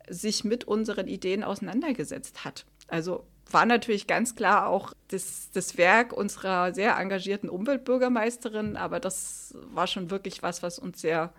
sich 0.09 0.43
mit 0.43 0.65
unseren 0.65 1.07
Ideen 1.07 1.45
auseinandergesetzt 1.45 2.45
hat. 2.45 2.65
Also 2.89 3.25
war 3.53 3.67
natürlich 3.67 4.07
ganz 4.07 4.35
klar 4.35 4.69
auch 4.69 4.93
das, 5.09 5.51
das 5.53 5.77
Werk 5.77 6.13
unserer 6.13 6.75
sehr 6.75 6.97
engagierten 6.97 7.49
Umweltbürgermeisterin, 7.49 8.77
aber 8.77 9.01
das 9.01 9.55
war 9.73 9.87
schon 9.87 10.11
wirklich 10.11 10.43
was, 10.43 10.63
was 10.63 10.79
uns 10.79 11.01
sehr 11.01 11.33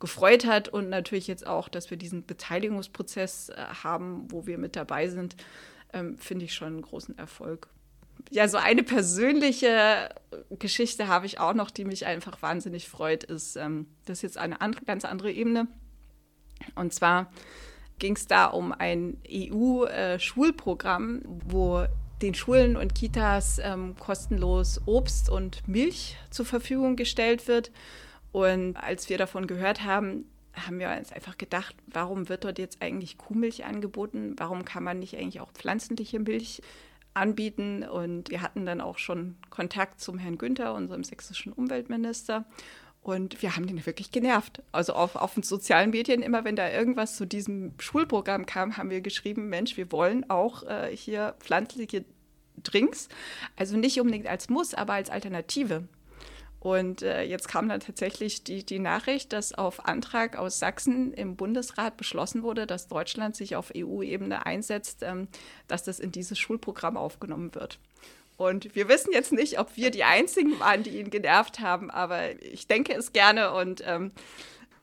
gefreut 0.00 0.46
hat 0.46 0.68
und 0.68 0.88
natürlich 0.88 1.26
jetzt 1.26 1.46
auch, 1.46 1.68
dass 1.68 1.90
wir 1.90 1.96
diesen 1.96 2.24
Beteiligungsprozess 2.24 3.48
äh, 3.48 3.56
haben, 3.82 4.30
wo 4.30 4.46
wir 4.46 4.58
mit 4.58 4.76
dabei 4.76 5.08
sind, 5.08 5.36
ähm, 5.92 6.18
finde 6.18 6.44
ich 6.44 6.54
schon 6.54 6.68
einen 6.68 6.82
großen 6.82 7.18
Erfolg. 7.18 7.68
Ja, 8.30 8.46
so 8.48 8.58
eine 8.58 8.82
persönliche 8.82 10.10
Geschichte 10.50 11.08
habe 11.08 11.26
ich 11.26 11.40
auch 11.40 11.54
noch, 11.54 11.70
die 11.70 11.84
mich 11.84 12.06
einfach 12.06 12.42
wahnsinnig 12.42 12.88
freut, 12.88 13.24
ist, 13.24 13.56
ähm, 13.56 13.86
das 14.04 14.18
ist 14.18 14.22
jetzt 14.22 14.38
eine 14.38 14.60
andere, 14.60 14.84
ganz 14.84 15.04
andere 15.04 15.32
Ebene. 15.32 15.66
Und 16.74 16.92
zwar 16.92 17.30
ging 17.98 18.16
es 18.16 18.26
da 18.26 18.46
um 18.46 18.72
ein 18.72 19.16
EU-Schulprogramm, 19.30 21.22
wo 21.46 21.84
den 22.22 22.34
Schulen 22.34 22.76
und 22.76 22.94
Kitas 22.94 23.60
ähm, 23.62 23.94
kostenlos 23.96 24.80
Obst 24.86 25.30
und 25.30 25.66
Milch 25.68 26.16
zur 26.30 26.46
Verfügung 26.46 26.96
gestellt 26.96 27.46
wird. 27.48 27.70
Und 28.32 28.76
als 28.76 29.08
wir 29.08 29.18
davon 29.18 29.46
gehört 29.46 29.84
haben, 29.84 30.24
haben 30.54 30.78
wir 30.80 30.90
uns 30.90 31.12
einfach 31.12 31.38
gedacht, 31.38 31.76
warum 31.86 32.28
wird 32.28 32.44
dort 32.44 32.58
jetzt 32.58 32.82
eigentlich 32.82 33.18
Kuhmilch 33.18 33.64
angeboten? 33.64 34.34
Warum 34.36 34.64
kann 34.64 34.82
man 34.82 34.98
nicht 34.98 35.16
eigentlich 35.16 35.40
auch 35.40 35.52
pflanzliche 35.52 36.18
Milch 36.18 36.62
anbieten? 37.14 37.84
Und 37.84 38.30
wir 38.30 38.42
hatten 38.42 38.66
dann 38.66 38.80
auch 38.80 38.98
schon 38.98 39.36
Kontakt 39.50 40.00
zum 40.00 40.18
Herrn 40.18 40.38
Günther, 40.38 40.74
unserem 40.74 41.04
sächsischen 41.04 41.52
Umweltminister. 41.52 42.44
Und 43.08 43.40
wir 43.40 43.56
haben 43.56 43.66
den 43.66 43.86
wirklich 43.86 44.10
genervt. 44.10 44.62
Also 44.70 44.92
auf, 44.92 45.16
auf 45.16 45.32
den 45.32 45.42
sozialen 45.42 45.88
Medien, 45.92 46.20
immer 46.20 46.44
wenn 46.44 46.56
da 46.56 46.70
irgendwas 46.70 47.16
zu 47.16 47.24
diesem 47.24 47.72
Schulprogramm 47.78 48.44
kam, 48.44 48.76
haben 48.76 48.90
wir 48.90 49.00
geschrieben, 49.00 49.48
Mensch, 49.48 49.78
wir 49.78 49.90
wollen 49.92 50.28
auch 50.28 50.62
äh, 50.64 50.94
hier 50.94 51.34
pflanzliche 51.40 52.04
Drinks. 52.62 53.08
Also 53.56 53.78
nicht 53.78 53.98
unbedingt 53.98 54.26
als 54.26 54.50
Muss, 54.50 54.74
aber 54.74 54.92
als 54.92 55.08
Alternative. 55.08 55.88
Und 56.60 57.00
äh, 57.00 57.22
jetzt 57.22 57.48
kam 57.48 57.70
dann 57.70 57.80
tatsächlich 57.80 58.44
die, 58.44 58.66
die 58.66 58.78
Nachricht, 58.78 59.32
dass 59.32 59.54
auf 59.54 59.86
Antrag 59.86 60.36
aus 60.36 60.58
Sachsen 60.58 61.14
im 61.14 61.34
Bundesrat 61.34 61.96
beschlossen 61.96 62.42
wurde, 62.42 62.66
dass 62.66 62.88
Deutschland 62.88 63.36
sich 63.36 63.56
auf 63.56 63.72
EU-Ebene 63.74 64.44
einsetzt, 64.44 65.02
ähm, 65.02 65.28
dass 65.66 65.82
das 65.82 65.98
in 65.98 66.12
dieses 66.12 66.38
Schulprogramm 66.38 66.98
aufgenommen 66.98 67.54
wird. 67.54 67.78
Und 68.38 68.76
wir 68.76 68.88
wissen 68.88 69.12
jetzt 69.12 69.32
nicht, 69.32 69.58
ob 69.58 69.76
wir 69.76 69.90
die 69.90 70.04
Einzigen 70.04 70.60
waren, 70.60 70.84
die 70.84 71.00
ihn 71.00 71.10
genervt 71.10 71.58
haben, 71.58 71.90
aber 71.90 72.40
ich 72.40 72.68
denke 72.68 72.94
es 72.94 73.12
gerne 73.12 73.52
und, 73.52 73.82
ähm, 73.84 74.12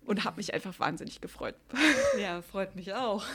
und 0.06 0.26
habe 0.26 0.38
mich 0.38 0.54
einfach 0.54 0.78
wahnsinnig 0.80 1.22
gefreut. 1.22 1.56
Ja, 2.20 2.42
freut 2.42 2.76
mich 2.76 2.94
auch. 2.94 3.26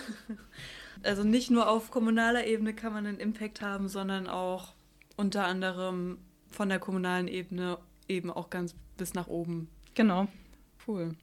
Also 1.02 1.24
nicht 1.24 1.50
nur 1.50 1.68
auf 1.70 1.90
kommunaler 1.90 2.46
Ebene 2.46 2.74
kann 2.74 2.92
man 2.92 3.06
einen 3.06 3.18
Impact 3.18 3.62
haben, 3.62 3.88
sondern 3.88 4.26
auch 4.26 4.74
unter 5.16 5.46
anderem 5.46 6.18
von 6.50 6.68
der 6.68 6.78
kommunalen 6.78 7.26
Ebene 7.26 7.78
eben 8.06 8.30
auch 8.30 8.50
ganz 8.50 8.74
bis 8.98 9.14
nach 9.14 9.26
oben. 9.26 9.70
Genau. 9.94 10.28
Cool. 10.86 11.14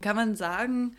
Kann 0.00 0.16
man 0.16 0.34
sagen, 0.34 0.96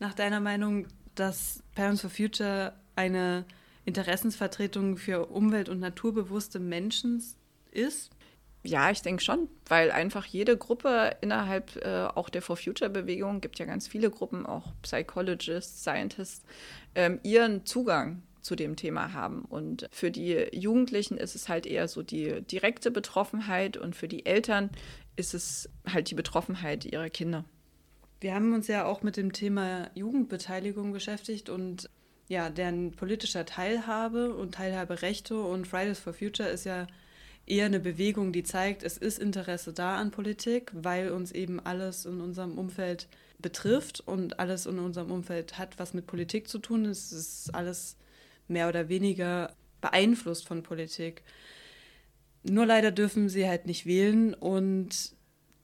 nach 0.00 0.12
deiner 0.12 0.40
Meinung, 0.40 0.86
dass 1.14 1.62
Parents 1.74 2.02
for 2.02 2.10
Future 2.10 2.74
eine 2.94 3.46
Interessensvertretung 3.88 4.98
für 4.98 5.26
umwelt- 5.30 5.70
und 5.70 5.80
naturbewusste 5.80 6.60
Menschen 6.60 7.24
ist? 7.70 8.10
Ja, 8.62 8.90
ich 8.90 9.00
denke 9.00 9.22
schon, 9.22 9.48
weil 9.66 9.90
einfach 9.90 10.26
jede 10.26 10.58
Gruppe 10.58 11.16
innerhalb 11.22 11.74
äh, 11.76 12.06
auch 12.14 12.28
der 12.28 12.42
For 12.42 12.56
Future 12.56 12.90
Bewegung, 12.90 13.40
gibt 13.40 13.58
ja 13.58 13.64
ganz 13.64 13.88
viele 13.88 14.10
Gruppen, 14.10 14.44
auch 14.44 14.74
Psychologists, 14.82 15.82
Scientists, 15.82 16.44
ähm, 16.94 17.18
ihren 17.22 17.64
Zugang 17.64 18.22
zu 18.42 18.56
dem 18.56 18.76
Thema 18.76 19.14
haben. 19.14 19.46
Und 19.46 19.88
für 19.90 20.10
die 20.10 20.48
Jugendlichen 20.52 21.16
ist 21.16 21.34
es 21.34 21.48
halt 21.48 21.64
eher 21.66 21.88
so 21.88 22.02
die 22.02 22.42
direkte 22.42 22.90
Betroffenheit 22.90 23.78
und 23.78 23.96
für 23.96 24.08
die 24.08 24.26
Eltern 24.26 24.70
ist 25.16 25.32
es 25.32 25.70
halt 25.90 26.10
die 26.10 26.14
Betroffenheit 26.14 26.84
ihrer 26.84 27.08
Kinder. 27.08 27.44
Wir 28.20 28.34
haben 28.34 28.52
uns 28.52 28.66
ja 28.66 28.84
auch 28.84 29.02
mit 29.02 29.16
dem 29.16 29.32
Thema 29.32 29.88
Jugendbeteiligung 29.94 30.92
beschäftigt 30.92 31.48
und 31.48 31.88
ja, 32.28 32.50
deren 32.50 32.92
politischer 32.92 33.46
Teilhabe 33.46 34.34
und 34.34 34.54
Teilhaberechte 34.54 35.40
und 35.40 35.66
Fridays 35.66 35.98
for 35.98 36.12
Future 36.12 36.48
ist 36.48 36.64
ja 36.64 36.86
eher 37.46 37.66
eine 37.66 37.80
Bewegung, 37.80 38.32
die 38.32 38.42
zeigt, 38.42 38.82
es 38.82 38.98
ist 38.98 39.18
Interesse 39.18 39.72
da 39.72 39.96
an 39.96 40.10
Politik, 40.10 40.70
weil 40.74 41.10
uns 41.10 41.32
eben 41.32 41.58
alles 41.58 42.04
in 42.04 42.20
unserem 42.20 42.58
Umfeld 42.58 43.08
betrifft 43.38 44.00
und 44.00 44.38
alles 44.38 44.66
in 44.66 44.78
unserem 44.78 45.10
Umfeld 45.10 45.56
hat, 45.58 45.78
was 45.78 45.94
mit 45.94 46.06
Politik 46.06 46.48
zu 46.48 46.58
tun 46.58 46.84
ist. 46.84 47.12
Es 47.12 47.46
ist 47.46 47.54
alles 47.54 47.96
mehr 48.46 48.68
oder 48.68 48.88
weniger 48.88 49.54
beeinflusst 49.80 50.46
von 50.46 50.62
Politik. 50.62 51.22
Nur 52.42 52.66
leider 52.66 52.90
dürfen 52.90 53.28
sie 53.28 53.48
halt 53.48 53.66
nicht 53.66 53.86
wählen 53.86 54.34
und 54.34 55.12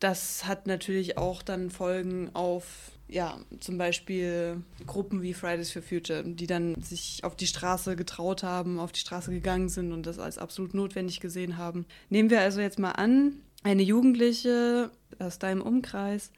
das 0.01 0.47
hat 0.47 0.67
natürlich 0.67 1.19
auch 1.19 1.43
dann 1.43 1.71
Folgen 1.71 2.31
auf 2.35 2.93
ja, 3.15 3.39
zum 3.61 3.79
Beispiel 3.79 4.65
Gruppen 4.89 5.23
wie 5.23 5.35
Fridays 5.35 5.71
for 5.71 5.83
Future, 5.83 6.25
die 6.25 6.49
dann 6.49 6.75
sich 6.83 7.23
auf 7.23 7.37
die 7.37 7.47
Straße 7.47 7.95
getraut 7.95 8.43
haben, 8.43 8.81
auf 8.81 8.91
die 8.91 8.99
Straße 8.99 9.31
gegangen 9.31 9.69
sind 9.69 9.93
und 9.93 10.05
das 10.05 10.19
als 10.19 10.37
absolut 10.37 10.75
notwendig 10.75 11.21
gesehen 11.21 11.57
haben. 11.57 11.87
Nehmen 12.11 12.29
wir 12.29 12.41
also 12.41 12.61
jetzt 12.61 12.81
mal 12.81 12.91
an, 12.91 13.35
eine 13.63 13.85
Jugendliche 13.85 14.91
aus 15.21 15.39
deinem 15.39 15.63
Umkreis, 15.63 16.33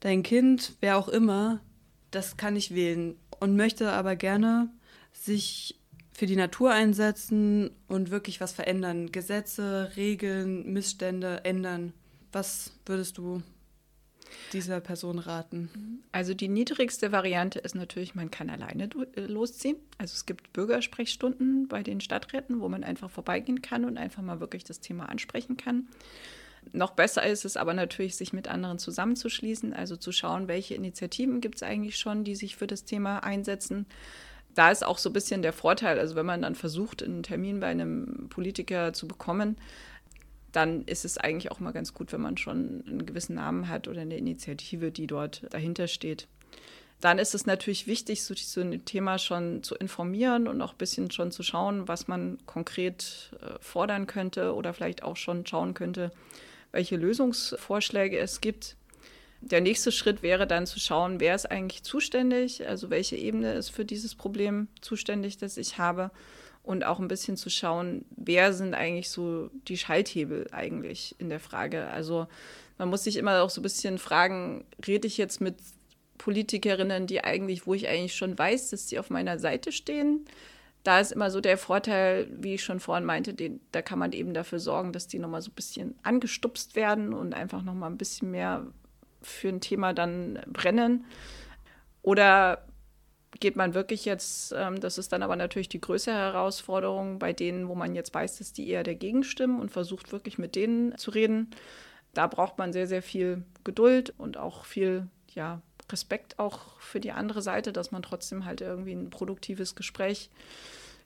dein 0.00 0.22
Kind, 0.22 0.76
wer 0.80 0.96
auch 0.96 1.08
immer, 1.08 1.60
das 2.10 2.38
kann 2.38 2.54
nicht 2.54 2.74
wählen 2.74 3.14
und 3.38 3.54
möchte 3.54 3.92
aber 3.92 4.16
gerne 4.16 4.70
sich 5.12 5.78
für 6.10 6.24
die 6.24 6.36
Natur 6.36 6.72
einsetzen 6.72 7.70
und 7.86 8.10
wirklich 8.10 8.40
was 8.40 8.52
verändern. 8.52 9.12
Gesetze, 9.12 9.92
Regeln, 9.94 10.72
Missstände 10.72 11.44
ändern. 11.44 11.92
Was 12.32 12.72
würdest 12.86 13.18
du 13.18 13.42
dieser 14.52 14.80
Person 14.80 15.18
raten? 15.18 16.02
Also 16.12 16.34
die 16.34 16.48
niedrigste 16.48 17.12
Variante 17.12 17.58
ist 17.58 17.74
natürlich, 17.74 18.14
man 18.14 18.30
kann 18.30 18.50
alleine 18.50 18.88
äh, 19.14 19.20
losziehen. 19.22 19.76
Also 19.98 20.12
es 20.14 20.26
gibt 20.26 20.52
Bürgersprechstunden 20.52 21.68
bei 21.68 21.82
den 21.82 22.00
Stadträten, 22.00 22.60
wo 22.60 22.68
man 22.68 22.84
einfach 22.84 23.10
vorbeigehen 23.10 23.62
kann 23.62 23.84
und 23.84 23.98
einfach 23.98 24.22
mal 24.22 24.40
wirklich 24.40 24.64
das 24.64 24.80
Thema 24.80 25.08
ansprechen 25.08 25.56
kann. 25.56 25.88
Noch 26.72 26.90
besser 26.90 27.26
ist 27.26 27.44
es 27.44 27.56
aber 27.56 27.74
natürlich, 27.74 28.16
sich 28.16 28.32
mit 28.32 28.48
anderen 28.48 28.78
zusammenzuschließen, 28.78 29.72
also 29.72 29.96
zu 29.96 30.12
schauen, 30.12 30.48
welche 30.48 30.74
Initiativen 30.74 31.40
gibt 31.40 31.56
es 31.56 31.62
eigentlich 31.62 31.96
schon, 31.96 32.24
die 32.24 32.34
sich 32.34 32.56
für 32.56 32.66
das 32.66 32.84
Thema 32.84 33.20
einsetzen. 33.20 33.86
Da 34.54 34.70
ist 34.70 34.84
auch 34.84 34.98
so 34.98 35.10
ein 35.10 35.12
bisschen 35.12 35.42
der 35.42 35.52
Vorteil, 35.52 35.98
also 35.98 36.16
wenn 36.16 36.26
man 36.26 36.42
dann 36.42 36.54
versucht, 36.54 37.02
einen 37.02 37.22
Termin 37.22 37.60
bei 37.60 37.68
einem 37.68 38.28
Politiker 38.28 38.92
zu 38.92 39.06
bekommen, 39.06 39.56
dann 40.52 40.84
ist 40.84 41.04
es 41.04 41.18
eigentlich 41.18 41.50
auch 41.50 41.60
mal 41.60 41.72
ganz 41.72 41.94
gut, 41.94 42.12
wenn 42.12 42.20
man 42.20 42.36
schon 42.36 42.84
einen 42.86 43.06
gewissen 43.06 43.34
Namen 43.34 43.68
hat 43.68 43.88
oder 43.88 44.00
eine 44.00 44.16
Initiative, 44.16 44.90
die 44.90 45.06
dort 45.06 45.42
dahinter 45.50 45.88
steht. 45.88 46.26
Dann 47.00 47.18
ist 47.18 47.34
es 47.34 47.46
natürlich 47.46 47.86
wichtig, 47.86 48.24
so 48.24 48.34
zu 48.34 48.64
dem 48.64 48.84
Thema 48.84 49.18
schon 49.18 49.62
zu 49.62 49.76
informieren 49.76 50.48
und 50.48 50.60
auch 50.60 50.72
ein 50.72 50.78
bisschen 50.78 51.10
schon 51.12 51.30
zu 51.30 51.44
schauen, 51.44 51.86
was 51.86 52.08
man 52.08 52.38
konkret 52.46 53.30
äh, 53.40 53.58
fordern 53.60 54.06
könnte 54.06 54.54
oder 54.54 54.74
vielleicht 54.74 55.04
auch 55.04 55.16
schon 55.16 55.46
schauen 55.46 55.74
könnte, 55.74 56.10
welche 56.72 56.96
Lösungsvorschläge 56.96 58.18
es 58.18 58.40
gibt. 58.40 58.76
Der 59.40 59.60
nächste 59.60 59.92
Schritt 59.92 60.22
wäre 60.22 60.48
dann 60.48 60.66
zu 60.66 60.80
schauen, 60.80 61.20
wer 61.20 61.36
ist 61.36 61.48
eigentlich 61.48 61.84
zuständig, 61.84 62.66
also 62.66 62.90
welche 62.90 63.14
Ebene 63.14 63.52
ist 63.52 63.68
für 63.68 63.84
dieses 63.84 64.16
Problem 64.16 64.66
zuständig, 64.80 65.36
das 65.36 65.56
ich 65.56 65.78
habe 65.78 66.10
und 66.68 66.84
auch 66.84 66.98
ein 66.98 67.08
bisschen 67.08 67.38
zu 67.38 67.48
schauen, 67.48 68.04
wer 68.14 68.52
sind 68.52 68.74
eigentlich 68.74 69.08
so 69.08 69.48
die 69.66 69.78
Schalthebel 69.78 70.48
eigentlich 70.52 71.16
in 71.18 71.30
der 71.30 71.40
Frage. 71.40 71.86
Also 71.86 72.26
man 72.76 72.90
muss 72.90 73.04
sich 73.04 73.16
immer 73.16 73.42
auch 73.42 73.48
so 73.48 73.60
ein 73.60 73.62
bisschen 73.62 73.96
fragen, 73.96 74.66
rede 74.86 75.06
ich 75.06 75.16
jetzt 75.16 75.40
mit 75.40 75.54
Politikerinnen, 76.18 77.06
die 77.06 77.24
eigentlich, 77.24 77.66
wo 77.66 77.72
ich 77.72 77.88
eigentlich 77.88 78.14
schon 78.14 78.38
weiß, 78.38 78.68
dass 78.68 78.86
sie 78.86 78.98
auf 78.98 79.08
meiner 79.08 79.38
Seite 79.38 79.72
stehen. 79.72 80.26
Da 80.82 81.00
ist 81.00 81.10
immer 81.10 81.30
so 81.30 81.40
der 81.40 81.56
Vorteil, 81.56 82.28
wie 82.38 82.56
ich 82.56 82.64
schon 82.64 82.80
vorhin 82.80 83.06
meinte, 83.06 83.32
den, 83.32 83.60
da 83.72 83.80
kann 83.80 83.98
man 83.98 84.12
eben 84.12 84.34
dafür 84.34 84.58
sorgen, 84.58 84.92
dass 84.92 85.08
die 85.08 85.18
nochmal 85.18 85.40
so 85.40 85.50
ein 85.50 85.54
bisschen 85.54 85.94
angestupst 86.02 86.76
werden 86.76 87.14
und 87.14 87.32
einfach 87.32 87.62
nochmal 87.62 87.90
ein 87.90 87.96
bisschen 87.96 88.30
mehr 88.30 88.66
für 89.22 89.48
ein 89.48 89.62
Thema 89.62 89.94
dann 89.94 90.38
brennen. 90.46 91.06
Oder 92.02 92.67
geht 93.40 93.56
man 93.56 93.74
wirklich 93.74 94.04
jetzt, 94.04 94.54
ähm, 94.56 94.80
das 94.80 94.98
ist 94.98 95.12
dann 95.12 95.22
aber 95.22 95.36
natürlich 95.36 95.68
die 95.68 95.80
größere 95.80 96.14
Herausforderung 96.14 97.18
bei 97.18 97.32
denen, 97.32 97.68
wo 97.68 97.74
man 97.74 97.94
jetzt 97.94 98.14
weiß, 98.14 98.38
dass 98.38 98.52
die 98.52 98.68
eher 98.68 98.84
dagegen 98.84 99.24
stimmen 99.24 99.60
und 99.60 99.70
versucht 99.70 100.12
wirklich 100.12 100.38
mit 100.38 100.56
denen 100.56 100.96
zu 100.98 101.10
reden. 101.10 101.50
Da 102.14 102.26
braucht 102.26 102.58
man 102.58 102.72
sehr, 102.72 102.86
sehr 102.86 103.02
viel 103.02 103.44
Geduld 103.64 104.14
und 104.18 104.38
auch 104.38 104.64
viel, 104.64 105.06
ja, 105.34 105.60
Respekt 105.90 106.38
auch 106.38 106.78
für 106.80 107.00
die 107.00 107.12
andere 107.12 107.42
Seite, 107.42 107.72
dass 107.72 107.92
man 107.92 108.02
trotzdem 108.02 108.44
halt 108.44 108.60
irgendwie 108.60 108.92
ein 108.92 109.10
produktives 109.10 109.74
Gespräch 109.74 110.30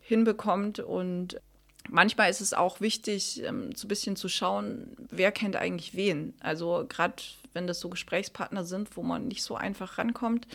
hinbekommt. 0.01 0.81
Und 0.81 1.41
manchmal 1.89 2.31
ist 2.31 2.41
es 2.41 2.53
auch 2.53 2.81
wichtig, 2.81 3.43
ähm, 3.45 3.75
so 3.75 3.87
ein 3.87 3.89
bisschen 3.89 4.17
zu 4.17 4.29
schauen, 4.29 4.97
wer 5.11 5.33
kennt 5.33 5.57
eigentlich 5.57 5.95
wen. 5.95 6.35
Also 6.41 6.85
gerade 6.89 7.23
wenn 7.53 7.67
das 7.67 7.81
so 7.81 7.89
Gesprächspartner 7.91 8.65
sind, 8.65 8.97
wo 8.97 9.03
man 9.03 9.29
nicht 9.29 9.43
so 9.43 9.55
einfach 9.55 9.99
rankommt, 9.99 10.47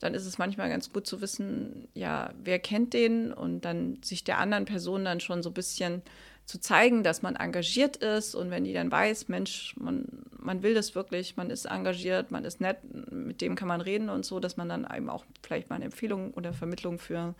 dann 0.00 0.14
ist 0.14 0.26
es 0.26 0.38
manchmal 0.38 0.68
ganz 0.68 0.92
gut 0.92 1.06
zu 1.06 1.20
wissen, 1.20 1.88
ja, 1.94 2.32
wer 2.42 2.58
kennt 2.58 2.94
den 2.94 3.32
und 3.32 3.62
dann 3.62 3.98
sich 4.02 4.24
der 4.24 4.38
anderen 4.38 4.64
Person 4.64 5.04
dann 5.04 5.20
schon 5.20 5.42
so 5.42 5.50
ein 5.50 5.54
bisschen 5.54 6.02
zu 6.48 6.58
zeigen, 6.58 7.02
dass 7.02 7.20
man 7.20 7.36
engagiert 7.36 7.98
ist 7.98 8.34
und 8.34 8.50
wenn 8.50 8.64
die 8.64 8.72
dann 8.72 8.90
weiß, 8.90 9.28
Mensch, 9.28 9.74
man, 9.78 10.06
man 10.30 10.62
will 10.62 10.72
das 10.72 10.94
wirklich, 10.94 11.36
man 11.36 11.50
ist 11.50 11.66
engagiert, 11.66 12.30
man 12.30 12.44
ist 12.44 12.60
nett, 12.60 12.78
mit 13.12 13.42
dem 13.42 13.54
kann 13.54 13.68
man 13.68 13.82
reden 13.82 14.08
und 14.08 14.24
so, 14.24 14.40
dass 14.40 14.56
man 14.56 14.68
dann 14.68 14.86
eben 14.96 15.10
auch 15.10 15.26
vielleicht 15.42 15.68
mal 15.68 15.76
eine 15.76 15.86
Empfehlung 15.86 16.32
oder 16.32 16.54
Vermittlung 16.54 16.98
für 16.98 17.18
ein 17.18 17.34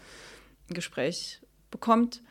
Gespräch 0.69 1.41
bekommt. 1.71 2.23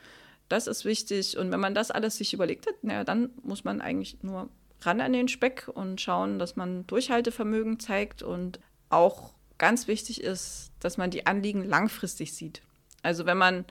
Das 0.49 0.67
ist 0.67 0.85
wichtig 0.85 1.37
und 1.37 1.51
wenn 1.51 1.59
man 1.59 1.73
das 1.73 1.89
alles 1.89 2.17
sich 2.17 2.33
überlegt 2.33 2.67
hat, 2.67 2.83
naja, 2.83 3.03
dann 3.03 3.31
muss 3.41 3.63
man 3.63 3.81
eigentlich 3.81 4.21
nur 4.21 4.49
ran 4.81 5.01
an 5.01 5.13
den 5.13 5.29
Speck 5.29 5.67
und 5.73 5.99
schauen, 5.99 6.37
dass 6.37 6.55
man 6.55 6.85
Durchhaltevermögen 6.85 7.79
zeigt 7.79 8.21
und 8.21 8.59
auch 8.89 9.33
ganz 9.57 9.87
wichtig 9.87 10.21
ist, 10.21 10.71
dass 10.79 10.97
man 10.97 11.11
die 11.11 11.25
Anliegen 11.25 11.63
langfristig 11.63 12.33
sieht. 12.33 12.61
Also 13.03 13.25
wenn 13.25 13.37
man 13.37 13.65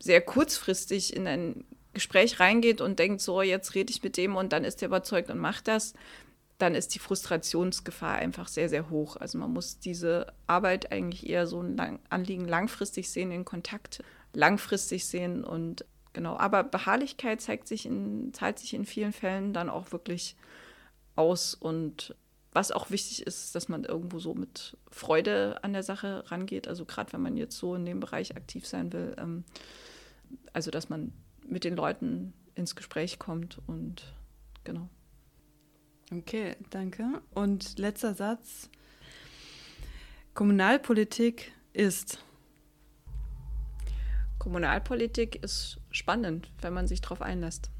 sehr 0.00 0.20
kurzfristig 0.20 1.14
in 1.14 1.26
ein 1.26 1.64
Gespräch 1.92 2.40
reingeht 2.40 2.80
und 2.80 2.98
denkt, 2.98 3.20
so, 3.20 3.42
jetzt 3.42 3.74
rede 3.74 3.90
ich 3.92 4.02
mit 4.02 4.16
dem 4.16 4.36
und 4.36 4.52
dann 4.52 4.64
ist 4.64 4.82
er 4.82 4.88
überzeugt 4.88 5.30
und 5.30 5.38
macht 5.38 5.68
das, 5.68 5.94
dann 6.58 6.74
ist 6.74 6.94
die 6.94 6.98
Frustrationsgefahr 6.98 8.16
einfach 8.16 8.48
sehr, 8.48 8.68
sehr 8.68 8.88
hoch. 8.88 9.16
Also 9.16 9.38
man 9.38 9.52
muss 9.52 9.78
diese 9.78 10.32
Arbeit 10.46 10.92
eigentlich 10.92 11.28
eher 11.28 11.46
so 11.46 11.60
ein 11.60 11.76
Lang 11.76 11.98
Anliegen 12.08 12.46
langfristig 12.46 13.10
sehen, 13.10 13.30
den 13.30 13.44
Kontakt 13.44 14.02
langfristig 14.32 15.06
sehen 15.06 15.44
und 15.44 15.84
genau. 16.12 16.36
Aber 16.36 16.62
Beharrlichkeit 16.62 17.40
zeigt 17.40 17.68
sich 17.68 17.84
in, 17.84 18.32
zahlt 18.32 18.58
sich 18.58 18.74
in 18.74 18.84
vielen 18.84 19.12
Fällen 19.12 19.52
dann 19.52 19.68
auch 19.68 19.92
wirklich 19.92 20.36
aus 21.16 21.54
und 21.54 22.14
was 22.52 22.70
auch 22.70 22.90
wichtig 22.90 23.26
ist, 23.26 23.54
dass 23.54 23.68
man 23.68 23.84
irgendwo 23.84 24.18
so 24.18 24.34
mit 24.34 24.76
Freude 24.90 25.62
an 25.62 25.72
der 25.72 25.82
Sache 25.82 26.30
rangeht. 26.30 26.68
Also 26.68 26.84
gerade 26.84 27.12
wenn 27.12 27.22
man 27.22 27.36
jetzt 27.36 27.56
so 27.56 27.74
in 27.74 27.84
dem 27.84 28.00
Bereich 28.00 28.36
aktiv 28.36 28.66
sein 28.66 28.92
will, 28.92 29.14
ähm, 29.18 29.44
also 30.52 30.70
dass 30.70 30.88
man 30.88 31.12
mit 31.46 31.64
den 31.64 31.76
Leuten 31.76 32.34
ins 32.54 32.76
Gespräch 32.76 33.18
kommt 33.18 33.60
und 33.66 34.14
genau. 34.64 34.88
Okay, 36.10 36.56
danke. 36.70 37.22
Und 37.34 37.78
letzter 37.78 38.14
Satz. 38.14 38.68
Kommunalpolitik 40.34 41.52
ist. 41.72 42.22
Kommunalpolitik 44.38 45.42
ist 45.42 45.80
spannend, 45.90 46.50
wenn 46.60 46.74
man 46.74 46.86
sich 46.86 47.00
darauf 47.00 47.22
einlässt. 47.22 47.70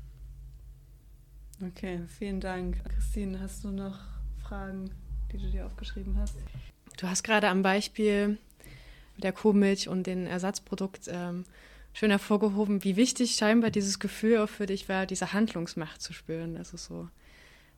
Okay, 1.61 2.03
vielen 2.07 2.41
Dank. 2.41 2.83
Christine, 2.89 3.41
hast 3.41 3.65
du 3.65 3.71
noch 3.71 4.12
Fragen, 4.53 4.91
die 5.33 5.39
du 5.39 5.51
dir 5.51 5.65
aufgeschrieben 5.65 6.15
hast? 6.19 6.35
Du 6.99 7.09
hast 7.09 7.23
gerade 7.23 7.49
am 7.49 7.63
Beispiel 7.63 8.37
der 9.17 9.33
Kuhmilch 9.33 9.89
und 9.89 10.07
den 10.07 10.27
Ersatzprodukt 10.27 11.09
ähm, 11.09 11.45
schön 11.95 12.11
hervorgehoben, 12.11 12.85
wie 12.85 12.97
wichtig 12.97 13.35
scheinbar 13.35 13.71
dieses 13.71 13.99
Gefühl 13.99 14.41
auch 14.41 14.51
für 14.51 14.67
dich 14.67 14.91
war, 14.91 15.07
diese 15.07 15.33
Handlungsmacht 15.33 16.03
zu 16.03 16.13
spüren. 16.13 16.59
Also 16.59 16.77
so, 16.77 17.09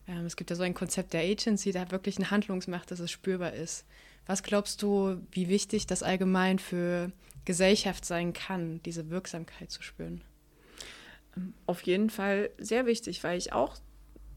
ähm, 0.09 0.27
es 0.27 0.35
gibt 0.35 0.51
ja 0.51 0.57
so 0.57 0.65
ein 0.65 0.75
Konzept 0.75 1.13
der 1.13 1.21
Agency, 1.21 1.71
da 1.71 1.93
wirklich 1.93 2.17
eine 2.17 2.33
Handlungsmacht, 2.33 2.91
dass 2.91 2.99
es 2.99 3.13
spürbar 3.13 3.53
ist. 3.53 3.85
Was 4.27 4.43
glaubst 4.43 4.83
du, 4.83 5.21
wie 5.31 5.49
wichtig 5.49 5.87
das 5.87 6.03
allgemein 6.03 6.59
für 6.59 7.13
Gesellschaft 7.45 8.05
sein 8.05 8.33
kann, 8.33 8.83
diese 8.83 9.11
Wirksamkeit 9.11 9.71
zu 9.71 9.85
spüren? 9.85 10.23
Auf 11.67 11.83
jeden 11.83 12.11
Fall 12.11 12.51
sehr 12.59 12.85
wichtig, 12.85 13.23
weil 13.23 13.39
ich 13.39 13.53
auch 13.53 13.77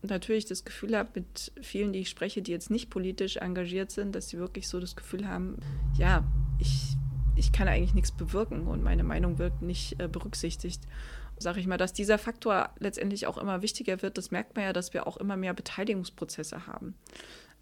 natürlich 0.02 0.46
das 0.46 0.66
Gefühl 0.66 0.98
habe, 0.98 1.10
mit 1.16 1.52
vielen, 1.62 1.94
die 1.94 2.00
ich 2.00 2.10
spreche, 2.10 2.42
die 2.42 2.52
jetzt 2.52 2.70
nicht 2.70 2.90
politisch 2.90 3.38
engagiert 3.38 3.92
sind, 3.92 4.14
dass 4.14 4.30
sie 4.30 4.38
wirklich 4.38 4.68
so 4.68 4.80
das 4.80 4.96
Gefühl 4.96 5.28
haben, 5.28 5.58
ja, 5.98 6.24
ich, 6.60 6.96
ich 7.36 7.52
kann 7.52 7.68
eigentlich 7.68 7.94
nichts 7.94 8.12
bewirken 8.12 8.68
und 8.68 8.84
meine 8.84 9.04
Meinung 9.04 9.38
wird 9.38 9.62
nicht 9.62 10.00
äh, 10.02 10.08
berücksichtigt. 10.08 10.84
Sage 11.40 11.60
ich 11.60 11.68
mal, 11.68 11.78
dass 11.78 11.94
dieser 11.94 12.18
Faktor 12.18 12.72
letztendlich 12.80 13.28
auch 13.28 13.38
immer 13.38 13.62
wichtiger 13.62 14.02
wird, 14.02 14.18
das 14.18 14.32
merkt 14.32 14.56
man 14.56 14.66
ja, 14.66 14.74
dass 14.74 14.94
wir 14.94 15.06
auch 15.06 15.18
immer 15.18 15.38
mehr 15.38 15.54
Beteiligungsprozesse 15.54 16.66
haben. 16.66 16.96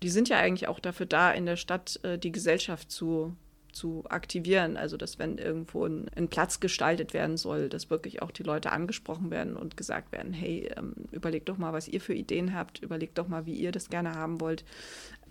Die 0.01 0.09
sind 0.09 0.29
ja 0.29 0.37
eigentlich 0.37 0.67
auch 0.67 0.79
dafür 0.79 1.05
da, 1.05 1.31
in 1.31 1.45
der 1.45 1.57
Stadt 1.57 1.99
äh, 2.03 2.17
die 2.17 2.31
Gesellschaft 2.31 2.91
zu 2.91 3.35
zu 3.75 4.05
aktivieren. 4.09 4.77
Also, 4.77 4.95
dass 4.97 5.19
wenn 5.19 5.37
irgendwo 5.37 5.85
ein, 5.85 6.09
ein, 6.15 6.29
Platz 6.29 6.59
gestaltet 6.59 7.13
werden 7.13 7.37
soll, 7.37 7.67
dass 7.67 7.89
wirklich 7.89 8.21
auch 8.21 8.31
die 8.31 8.43
Leute 8.43 8.71
angesprochen 8.71 9.31
werden 9.31 9.57
und 9.57 9.75
gesagt 9.75 10.13
werden, 10.13 10.33
hey, 10.33 10.71
ähm, 10.77 10.93
überlegt 11.11 11.49
doch 11.49 11.57
mal, 11.57 11.73
was 11.73 11.87
ihr 11.87 11.99
für 11.99 12.13
Ideen 12.13 12.55
habt, 12.55 12.79
überlegt 12.79 13.17
doch 13.17 13.27
mal, 13.27 13.45
wie 13.45 13.53
ihr 13.53 13.71
das 13.71 13.89
gerne 13.89 14.15
haben 14.15 14.39
wollt. 14.39 14.63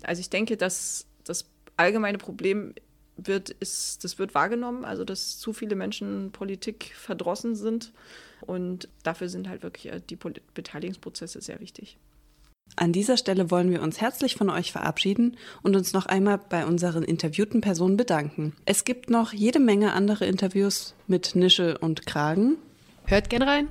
Also 0.02 0.20
ich 0.20 0.30
denke, 0.30 0.56
dass 0.56 1.06
das 1.24 1.46
allgemeine 1.76 2.18
Problem 2.18 2.74
wird, 3.16 3.50
ist, 3.50 4.04
das 4.04 4.18
wird 4.18 4.34
wahrgenommen, 4.34 4.84
also 4.84 5.04
dass 5.04 5.38
zu 5.38 5.52
viele 5.52 5.74
Menschen 5.74 6.30
Politik 6.32 6.92
verdrossen 6.94 7.54
sind. 7.54 7.92
Und 8.42 8.88
dafür 9.02 9.30
sind 9.30 9.48
halt 9.48 9.62
wirklich 9.62 9.90
äh, 9.90 10.00
die 10.08 10.16
Beteiligungsprozesse 10.16 11.40
sehr 11.40 11.60
wichtig. 11.60 11.96
An 12.76 12.92
dieser 12.92 13.16
Stelle 13.16 13.50
wollen 13.50 13.70
wir 13.70 13.82
uns 13.82 14.00
herzlich 14.00 14.34
von 14.34 14.50
euch 14.50 14.72
verabschieden 14.72 15.36
und 15.62 15.76
uns 15.76 15.92
noch 15.92 16.06
einmal 16.06 16.38
bei 16.38 16.66
unseren 16.66 17.04
interviewten 17.04 17.60
Personen 17.60 17.96
bedanken. 17.96 18.54
Es 18.64 18.84
gibt 18.84 19.10
noch 19.10 19.32
jede 19.32 19.60
Menge 19.60 19.92
andere 19.92 20.26
Interviews 20.26 20.94
mit 21.06 21.36
Nische 21.36 21.78
und 21.78 22.04
Kragen. 22.04 22.56
Hört 23.06 23.30
gern 23.30 23.42
rein. 23.42 23.68